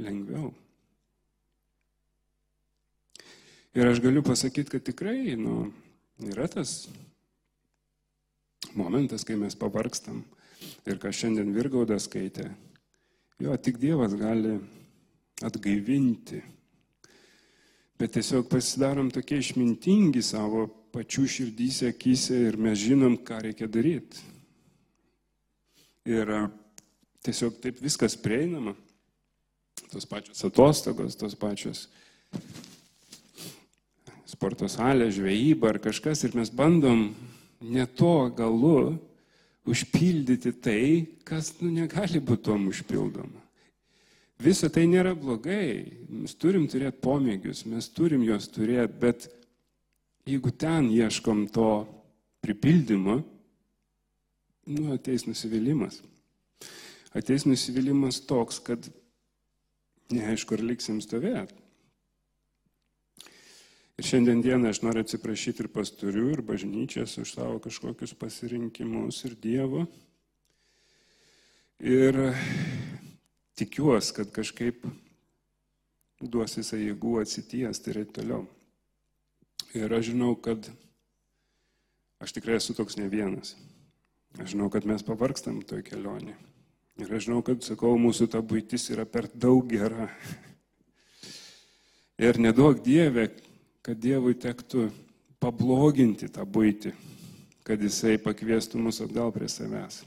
lengviau. 0.00 0.48
Ir 3.74 3.86
aš 3.86 4.00
galiu 4.02 4.22
pasakyti, 4.26 4.70
kad 4.70 4.82
tikrai 4.82 5.36
nu, 5.38 5.68
yra 6.26 6.48
tas 6.50 6.88
momentas, 8.74 9.22
kai 9.22 9.36
mes 9.38 9.54
pavargstam 9.54 10.24
ir 10.90 10.98
ką 10.98 11.12
šiandien 11.14 11.52
Virgaudas 11.54 12.08
skaitė, 12.08 12.48
jo 13.38 13.54
tik 13.62 13.78
Dievas 13.78 14.16
gali 14.18 14.56
atgaivinti. 15.46 16.42
Bet 18.00 18.16
tiesiog 18.16 18.48
pasidarom 18.50 19.12
tokie 19.14 19.38
išmintingi 19.38 20.22
savo 20.24 20.66
pačių 20.90 21.28
širdyse, 21.30 21.92
akise 21.94 22.42
ir 22.48 22.58
mes 22.58 22.78
žinom, 22.80 23.20
ką 23.22 23.38
reikia 23.46 23.70
daryti. 23.70 24.24
Ir 26.10 26.32
tiesiog 27.22 27.60
taip 27.62 27.78
viskas 27.84 28.18
prieinama. 28.18 28.74
Tos 29.92 30.06
pačios 30.10 30.42
atostogos, 30.46 31.14
tos 31.18 31.38
pačios 31.38 31.86
sporto 34.30 34.68
salė, 34.70 35.10
žvejyba 35.12 35.74
ar 35.74 35.78
kažkas 35.82 36.24
ir 36.26 36.36
mes 36.38 36.50
bandom 36.54 37.10
ne 37.60 37.86
to 37.86 38.30
galu 38.36 38.98
užpildyti 39.68 40.52
tai, 40.62 40.82
kas 41.26 41.52
nu, 41.60 41.70
negali 41.74 42.22
būti 42.22 42.48
tom 42.48 42.68
užpildoma. 42.70 43.40
Visa 44.40 44.70
tai 44.72 44.86
nėra 44.88 45.12
blogai, 45.12 45.84
mes 46.08 46.32
turim 46.40 46.64
turėti 46.70 47.02
pomėgius, 47.04 47.66
mes 47.68 47.90
turim 47.92 48.22
juos 48.24 48.48
turėti, 48.48 48.96
bet 49.02 49.26
jeigu 50.28 50.52
ten 50.56 50.88
ieškom 50.94 51.44
to 51.52 51.68
pripildymo, 52.40 53.18
nu, 54.70 54.86
ateis 54.94 55.26
nusivylimas. 55.28 56.00
Ateis 57.12 57.44
nusivylimas 57.44 58.22
toks, 58.24 58.62
kad 58.64 58.88
neaišku, 60.14 60.56
ar 60.56 60.64
liksim 60.64 61.02
stovėti. 61.04 61.59
Ir 64.00 64.06
šiandien 64.08 64.38
dieną 64.40 64.70
aš 64.72 64.78
noriu 64.80 65.02
atsiprašyti 65.04 65.60
ir 65.60 65.66
pasturių, 65.68 66.22
ir 66.32 66.40
bažnyčias 66.48 67.18
už 67.20 67.34
savo 67.34 67.58
kažkokius 67.60 68.14
pasirinkimus 68.16 69.18
ir 69.28 69.34
Dievo. 69.36 69.82
Ir 71.84 72.16
tikiuosi, 73.60 74.14
kad 74.16 74.30
kažkaip 74.32 74.86
duos 76.16 76.56
jisai 76.56 76.78
jėgų 76.86 77.18
atsitiesti 77.20 77.92
ir 77.92 77.98
toliau. 78.08 78.46
Ir 79.76 79.92
aš 79.92 80.14
žinau, 80.14 80.32
kad 80.32 80.70
aš 82.24 82.32
tikrai 82.38 82.56
esu 82.56 82.72
toks 82.80 82.96
ne 82.96 83.10
vienas. 83.12 83.52
Aš 84.40 84.54
žinau, 84.54 84.70
kad 84.72 84.88
mes 84.88 85.04
pavargstam 85.04 85.60
toj 85.60 85.84
kelionė. 85.84 86.38
Ir 87.04 87.12
aš 87.12 87.28
žinau, 87.28 87.42
kad, 87.44 87.60
sakau, 87.68 87.92
mūsų 88.00 88.30
ta 88.32 88.40
būtis 88.40 88.88
yra 88.96 89.04
per 89.04 89.28
daug 89.36 89.68
gera. 89.68 90.08
Ir 92.30 92.40
nedaug 92.40 92.80
Dieve, 92.80 93.28
kad 93.86 94.00
Dievui 94.00 94.34
tektų 94.36 94.88
pabloginti 95.40 96.28
tą 96.32 96.44
būtį, 96.44 96.92
kad 97.64 97.80
Jisai 97.80 98.18
pakviestų 98.20 98.80
mus 98.82 99.00
atgal 99.04 99.32
prie 99.32 99.48
savęs. 99.48 100.02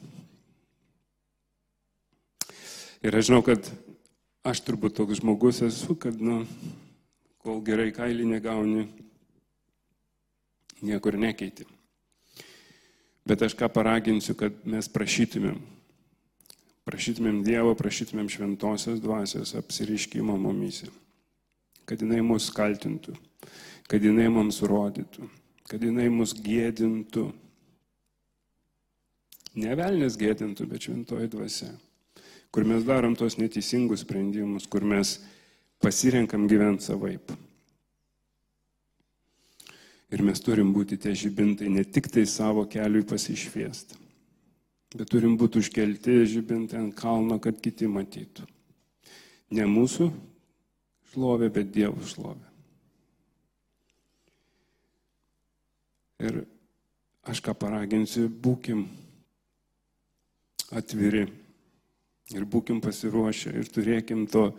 Ir 3.04 3.18
aš 3.18 3.28
žinau, 3.28 3.42
kad 3.44 3.68
aš 4.48 4.62
turbūt 4.64 4.96
toks 4.96 5.20
žmogus 5.20 5.62
esu, 5.66 5.96
kad, 6.00 6.16
nu, 6.16 6.44
kol 7.44 7.60
gerai 7.66 7.90
kailį 7.96 8.30
negauni, 8.30 8.86
niekur 10.84 11.18
nekeiti. 11.20 11.68
Bet 13.28 13.44
aš 13.44 13.56
ką 13.60 13.70
paraginsiu, 13.72 14.36
kad 14.40 14.56
mes 14.68 14.88
prašytumėm. 14.92 15.60
Prašytumėm 16.84 17.40
Dievo, 17.48 17.72
prašytumėm 17.80 18.28
šventosios 18.32 19.00
dvasios 19.04 19.54
apsiriškimo 19.56 20.36
mumise, 20.36 20.90
kad 21.90 22.02
jinai 22.02 22.22
mus 22.26 22.50
kaltintų 22.54 23.16
kad 23.90 24.04
jinai 24.04 24.30
mums 24.32 24.62
rodytų, 24.66 25.28
kad 25.70 25.84
jinai 25.84 26.10
mus 26.10 26.34
gėdintų. 26.34 27.28
Ne 29.62 29.76
velnės 29.78 30.18
gėdintų, 30.18 30.66
bet 30.70 30.88
šventoji 30.88 31.30
dvasia, 31.30 31.70
kur 32.54 32.66
mes 32.66 32.86
darom 32.88 33.14
tos 33.18 33.38
neteisingus 33.38 34.02
sprendimus, 34.02 34.66
kur 34.66 34.82
mes 34.82 35.20
pasirenkam 35.84 36.48
gyventi 36.50 36.88
savaip. 36.88 37.36
Ir 40.14 40.22
mes 40.26 40.42
turim 40.42 40.72
būti 40.74 40.98
tie 41.02 41.14
žibintai 41.18 41.70
ne 41.74 41.84
tik 41.86 42.10
tai 42.14 42.26
savo 42.30 42.66
keliui 42.70 43.06
pasišviesti, 43.10 43.98
bet 44.98 45.10
turim 45.10 45.38
būti 45.38 45.62
užkelti 45.62 46.20
žibintai 46.34 46.82
ant 46.82 46.98
kalno, 46.98 47.40
kad 47.42 47.62
kiti 47.62 47.90
matytų. 47.90 48.46
Ne 49.54 49.66
mūsų 49.70 50.10
šlovė, 51.14 51.50
bet 51.54 51.72
Dievo 51.74 52.02
šlovė. 52.10 52.50
Ir 56.24 56.44
aš 57.28 57.42
ką 57.44 57.56
paraginsiu, 57.58 58.28
būkim 58.28 58.86
atviri 60.74 61.28
ir 62.34 62.46
būkim 62.50 62.80
pasiruošę 62.82 63.54
ir 63.60 63.70
turėkim 63.70 64.26
to 64.32 64.50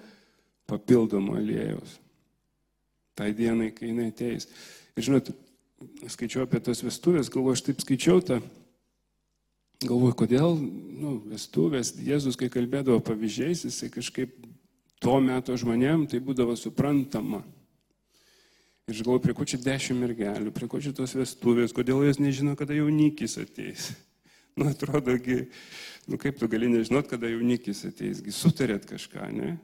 papildomo 0.68 1.38
aliejus. 1.38 1.98
Tai 3.14 3.30
dienai, 3.34 3.70
kai 3.74 3.90
jinai 3.90 4.10
ateis. 4.10 4.48
Ir 4.94 5.06
žinot, 5.06 5.30
skaičiau 6.10 6.44
apie 6.44 6.60
tas 6.64 6.82
vestuvės, 6.84 7.30
galvoju, 7.32 7.56
aš 7.56 7.64
taip 7.66 7.82
skaičiau 7.82 8.22
tą, 8.24 8.40
galvoju, 9.84 10.16
kodėl, 10.24 10.56
nu, 10.58 11.16
vestuvės, 11.30 11.94
Jėzus, 12.02 12.38
kai 12.40 12.50
kalbėdavo 12.52 13.00
pavyzdžiais, 13.04 13.64
jisai 13.68 13.90
kažkaip 13.94 14.34
tuo 15.04 15.20
metu 15.20 15.56
žmonėm 15.60 16.06
tai 16.08 16.20
būdavo 16.24 16.56
suprantama. 16.56 17.42
Ir 18.88 19.00
galvoju, 19.00 19.22
prie 19.24 19.34
ko 19.36 19.46
čia 19.48 19.60
dešimt 19.64 20.00
mergelių, 20.00 20.52
prie 20.52 20.68
ko 20.68 20.80
čia 20.80 20.92
tos 20.96 21.14
vestuvės, 21.16 21.72
kodėl 21.76 22.02
jos 22.04 22.20
nežino, 22.20 22.52
kada 22.56 22.76
jaunikis 22.76 23.38
ateis. 23.40 23.92
Nu, 24.54 24.68
atrodogi, 24.70 25.48
nu 26.06 26.14
kaip 26.20 26.36
tu 26.38 26.46
gali 26.46 26.68
nežinot, 26.70 27.08
kada 27.10 27.26
jaunikis 27.26 27.80
ateisgi, 27.88 28.30
sutarėt 28.30 28.84
kažką, 28.86 29.24
ne? 29.34 29.56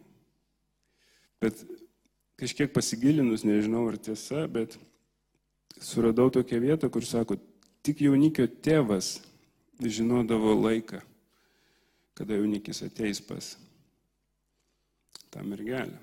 Bet 1.38 1.60
kažkiek 2.40 2.72
pasigilinus, 2.74 3.44
nežinau 3.46 3.84
ar 3.86 4.00
tiesa, 4.02 4.48
bet 4.50 4.74
suradau 5.78 6.26
tokią 6.34 6.58
vietą, 6.64 6.90
kur 6.90 7.06
sako, 7.06 7.38
tik 7.86 8.02
jaunikio 8.02 8.48
tėvas 8.50 9.20
žinodavo 9.78 10.56
laiką, 10.58 11.04
kada 12.18 12.40
jaunikis 12.40 12.82
ateis 12.88 13.22
pas 13.22 13.54
tą 15.30 15.44
mergelę. 15.46 15.98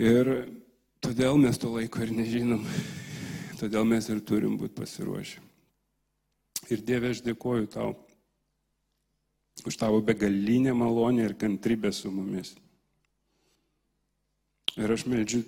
Ir 0.00 0.30
todėl 1.04 1.36
mes 1.40 1.58
to 1.60 1.72
laiko 1.74 2.02
ir 2.04 2.12
nežinom. 2.16 2.64
Todėl 3.60 3.84
mes 3.86 4.08
ir 4.10 4.22
turim 4.26 4.56
būti 4.58 4.74
pasiruošę. 4.80 5.42
Ir 6.72 6.80
Dieve, 6.86 7.12
aš 7.12 7.20
dėkoju 7.22 7.68
tau 7.70 7.92
už 9.68 9.76
tavo 9.76 10.00
begalinę 10.02 10.72
malonę 10.74 11.28
ir 11.28 11.36
kantrybę 11.38 11.92
su 11.92 12.10
mumis. 12.10 12.54
Ir 14.80 14.90
aš 14.90 15.04
meldžiu 15.06 15.42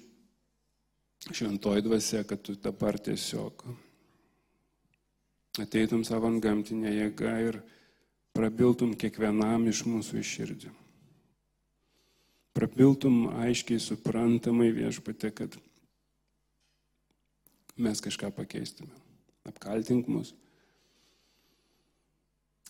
šventoji 1.33 1.83
dvasia, 1.83 2.23
kad 2.29 2.43
tu 2.45 2.55
dabar 2.55 2.99
tiesiog 3.01 3.65
ateitum 5.65 6.05
savo 6.05 6.29
gamtinę 6.43 6.93
jėgą 6.93 7.35
ir 7.49 7.61
prabiltum 8.35 8.95
kiekvienam 8.99 9.69
iš 9.71 9.85
mūsų 9.89 10.21
iš 10.21 10.33
širdžių. 10.39 10.73
Prapiltum 12.55 13.29
aiškiai 13.45 13.83
suprantamai 13.83 14.71
viešpatė, 14.75 15.31
kad 15.35 15.57
mes 17.77 18.01
kažką 18.01 18.31
pakeistume. 18.35 18.93
Apkaltink 19.45 20.09
mus. 20.09 20.33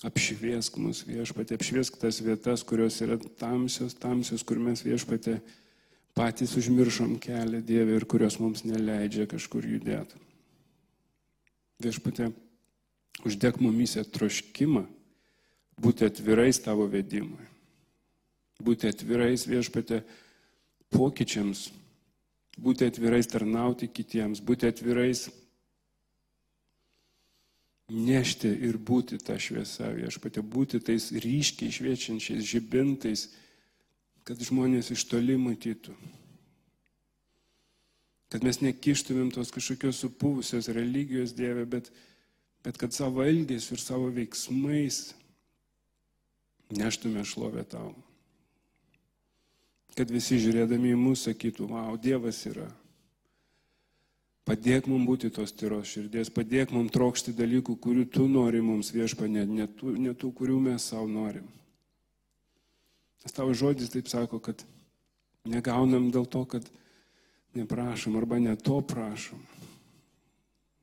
Apšviesk 0.05 0.77
mus 0.83 1.05
viešpatė, 1.07 1.57
apšviesk 1.57 1.97
tas 2.01 2.19
vietas, 2.25 2.65
kurios 2.67 2.99
yra 3.05 3.17
tamsios, 3.41 3.95
tamsios, 3.97 4.43
kur 4.45 4.59
mes 4.61 4.83
viešpatė 4.85 5.39
patys 6.17 6.57
užmiršom 6.59 7.17
kelią 7.23 7.63
Dievę 7.65 7.97
ir 7.97 8.09
kurios 8.09 8.37
mums 8.43 8.65
neleidžia 8.67 9.29
kažkur 9.31 9.65
judėti. 9.69 10.21
Viešpatė, 11.85 12.31
uždėk 13.25 13.61
mumise 13.63 14.05
troškimą 14.05 14.85
būti 15.81 16.07
atvirais 16.07 16.61
tavo 16.63 16.87
vedimui. 16.91 17.54
Būti 18.63 18.91
atvirais 18.91 19.47
viešpatė 19.51 20.03
pokyčiams, 20.95 21.71
būti 22.61 22.87
atvirais 22.87 23.27
tarnauti 23.27 23.89
kitiems, 23.91 24.43
būti 24.45 24.69
atvirais 24.71 25.27
nešti 27.91 28.49
ir 28.69 28.79
būti 28.79 29.19
tą 29.21 29.37
šviesą 29.41 29.91
viešpatė, 29.97 30.43
būti 30.43 30.81
tais 30.81 31.11
ryškiai 31.13 31.73
šviečiančiais 31.75 32.47
žibintais, 32.47 33.29
kad 34.25 34.41
žmonės 34.41 34.91
iš 34.95 35.05
toli 35.11 35.37
matytų. 35.37 35.93
Kad 38.33 38.43
mes 38.43 38.59
nekištumėm 38.65 39.29
tos 39.35 39.53
kažkokios 39.55 40.01
supūvusios 40.01 40.71
religijos 40.75 41.35
Dieve, 41.37 41.67
bet, 41.71 41.93
bet 42.65 42.81
kad 42.81 42.97
savo 42.97 43.23
elgesiu 43.23 43.77
ir 43.77 43.83
savo 43.83 44.09
veiksmais 44.15 45.13
neštume 46.75 47.23
šlovę 47.29 47.63
tau. 47.69 47.93
Kad 49.95 50.11
visi 50.11 50.41
žiūrėdami 50.43 50.91
į 50.95 50.99
mus 50.99 51.23
sakytų, 51.29 51.69
wow, 51.71 51.95
Dievas 52.01 52.41
yra. 52.51 52.67
Padėk 54.45 54.89
mums 54.91 55.09
būti 55.09 55.31
tos 55.33 55.55
tyros 55.57 55.89
širdies, 55.89 56.29
padėk 56.35 56.75
mums 56.75 56.93
trokšti 56.93 57.33
dalykų, 57.37 57.79
kurių 57.81 58.05
tu 58.13 58.27
nori 58.29 58.61
mums 58.61 58.91
viešpa, 58.93 59.29
ne, 59.31 59.47
ne, 59.49 59.67
tų, 59.71 59.95
ne 59.97 60.13
tų, 60.13 60.35
kurių 60.37 60.59
mes 60.67 60.85
savo 60.91 61.07
norim. 61.09 61.47
Nes 63.25 63.33
tavo 63.33 63.55
žodis 63.57 63.89
taip 63.95 64.11
sako, 64.13 64.43
kad 64.45 64.61
negaunam 65.49 66.11
dėl 66.13 66.29
to, 66.29 66.45
kad 66.45 66.67
neprašom 67.57 68.19
arba 68.21 68.37
ne 68.43 68.53
to 68.61 68.83
prašom. 68.85 69.41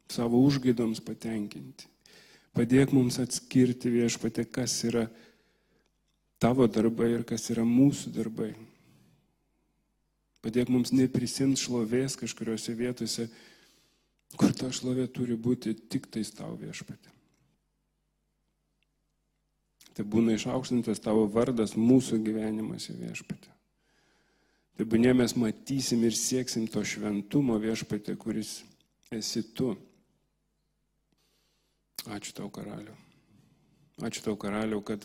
Savo 0.10 0.42
užgaidoms 0.42 1.04
patenkinti. 1.06 1.86
Padėk 2.58 2.92
mums 2.96 3.20
atskirti 3.22 3.94
viešpatė, 3.94 4.48
kas 4.50 4.74
yra 4.90 5.06
tavo 6.42 6.66
darbai 6.66 7.14
ir 7.14 7.24
kas 7.28 7.46
yra 7.54 7.64
mūsų 7.68 8.12
darbai. 8.18 8.52
Padėk 10.42 10.72
mums 10.74 10.90
neprisimti 10.96 11.62
šlovės 11.62 12.18
kažkuriuose 12.18 12.74
vietose, 12.78 13.28
kur 14.38 14.54
ta 14.58 14.72
šlovė 14.74 15.06
turi 15.14 15.38
būti 15.38 15.76
tik 15.92 16.08
tais 16.10 16.32
tau 16.34 16.56
viešpatė. 16.58 17.12
Tai 19.92 20.06
būna 20.08 20.38
išaukštintas 20.38 21.04
tavo 21.04 21.28
vardas 21.30 21.76
mūsų 21.78 22.22
gyvenimuose 22.26 22.96
viešpatė. 22.98 23.52
Tai 24.80 24.88
būnė 24.90 25.12
mes 25.14 25.36
matysim 25.38 26.02
ir 26.08 26.16
sieksim 26.18 26.66
to 26.72 26.82
šventumo 26.88 27.60
viešpatė, 27.62 28.16
kuris 28.18 28.62
esi 29.14 29.44
tu. 29.54 29.76
Ačiū 32.10 32.34
tau, 32.40 32.48
karaliu. 32.50 32.96
Ačiū 34.02 34.24
tau, 34.26 34.38
karaliu, 34.40 34.80
kad 34.82 35.04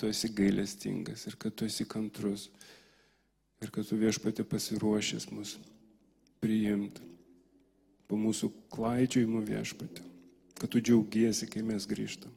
tu 0.00 0.08
esi 0.10 0.32
gailestingas 0.34 1.28
ir 1.28 1.36
kad 1.38 1.54
tu 1.54 1.68
esi 1.68 1.86
kantrus 1.86 2.48
ir 3.64 3.72
kad 3.72 3.88
tu 3.88 3.96
viešpatė 3.98 4.44
pasiruošęs 4.48 5.30
mus 5.32 5.56
priimti 6.44 7.02
po 8.08 8.18
mūsų 8.20 8.50
klaidžiojimo 8.74 9.40
viešpatė, 9.46 10.04
kad 10.60 10.70
tu 10.70 10.82
džiaugiesi, 10.84 11.48
kai 11.48 11.64
mes 11.64 11.86
grįžtam. 11.88 12.32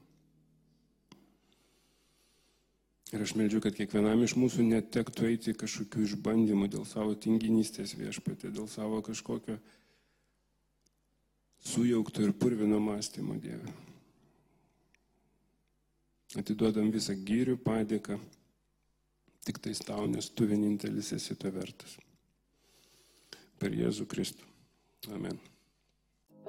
Ir 3.15 3.23
aš 3.23 3.37
meldžiu, 3.39 3.61
kad 3.63 3.75
kiekvienam 3.75 4.23
iš 4.23 4.35
mūsų 4.35 4.65
netektų 4.67 5.29
eiti 5.29 5.53
kažkokių 5.55 6.03
išbandymų 6.09 6.67
dėl 6.73 6.87
savo 6.87 7.15
tinginystės 7.15 7.95
viešpatė, 7.95 8.51
dėl 8.51 8.67
savo 8.71 8.99
kažkokio 9.03 9.55
sujaukto 11.63 12.23
ir 12.23 12.33
purvino 12.35 12.79
mąstymo 12.83 13.37
Dieve. 13.39 13.71
Atiduodam 16.35 16.91
visą 16.91 17.15
gyrių 17.15 17.55
padėką, 17.63 18.19
tik 19.47 19.61
tais 19.63 19.79
tau, 19.79 20.05
nes 20.11 20.29
tu 20.35 20.47
vienintelis 20.49 21.13
esi 21.15 21.37
to 21.39 21.51
vertas. 21.55 21.97
Per 23.57 23.73
Jėzų 23.73 24.05
Kristų. 24.11 24.45
Amen. 25.15 25.39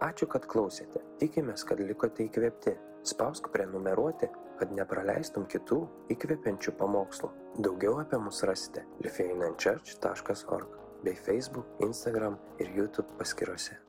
Ačiū, 0.04 0.28
kad 0.30 0.46
klausėte. 0.50 1.02
Tikimės, 1.22 1.64
kad 1.66 1.80
likote 1.82 2.26
įkvėpti. 2.26 2.76
Spausk 3.08 3.48
prenumeruoti, 3.54 4.28
kad 4.58 4.74
nepraleistum 4.74 5.46
kitų 5.50 5.80
įkvepiančių 6.14 6.74
pamokslų. 6.78 7.30
Daugiau 7.64 7.98
apie 8.02 8.20
mus 8.22 8.42
rasite 8.46 8.84
lifeinanchurch.org 9.06 10.78
bei 11.06 11.14
Facebook, 11.14 11.76
Instagram 11.86 12.38
ir 12.58 12.74
YouTube 12.74 13.14
paskiruose. 13.18 13.87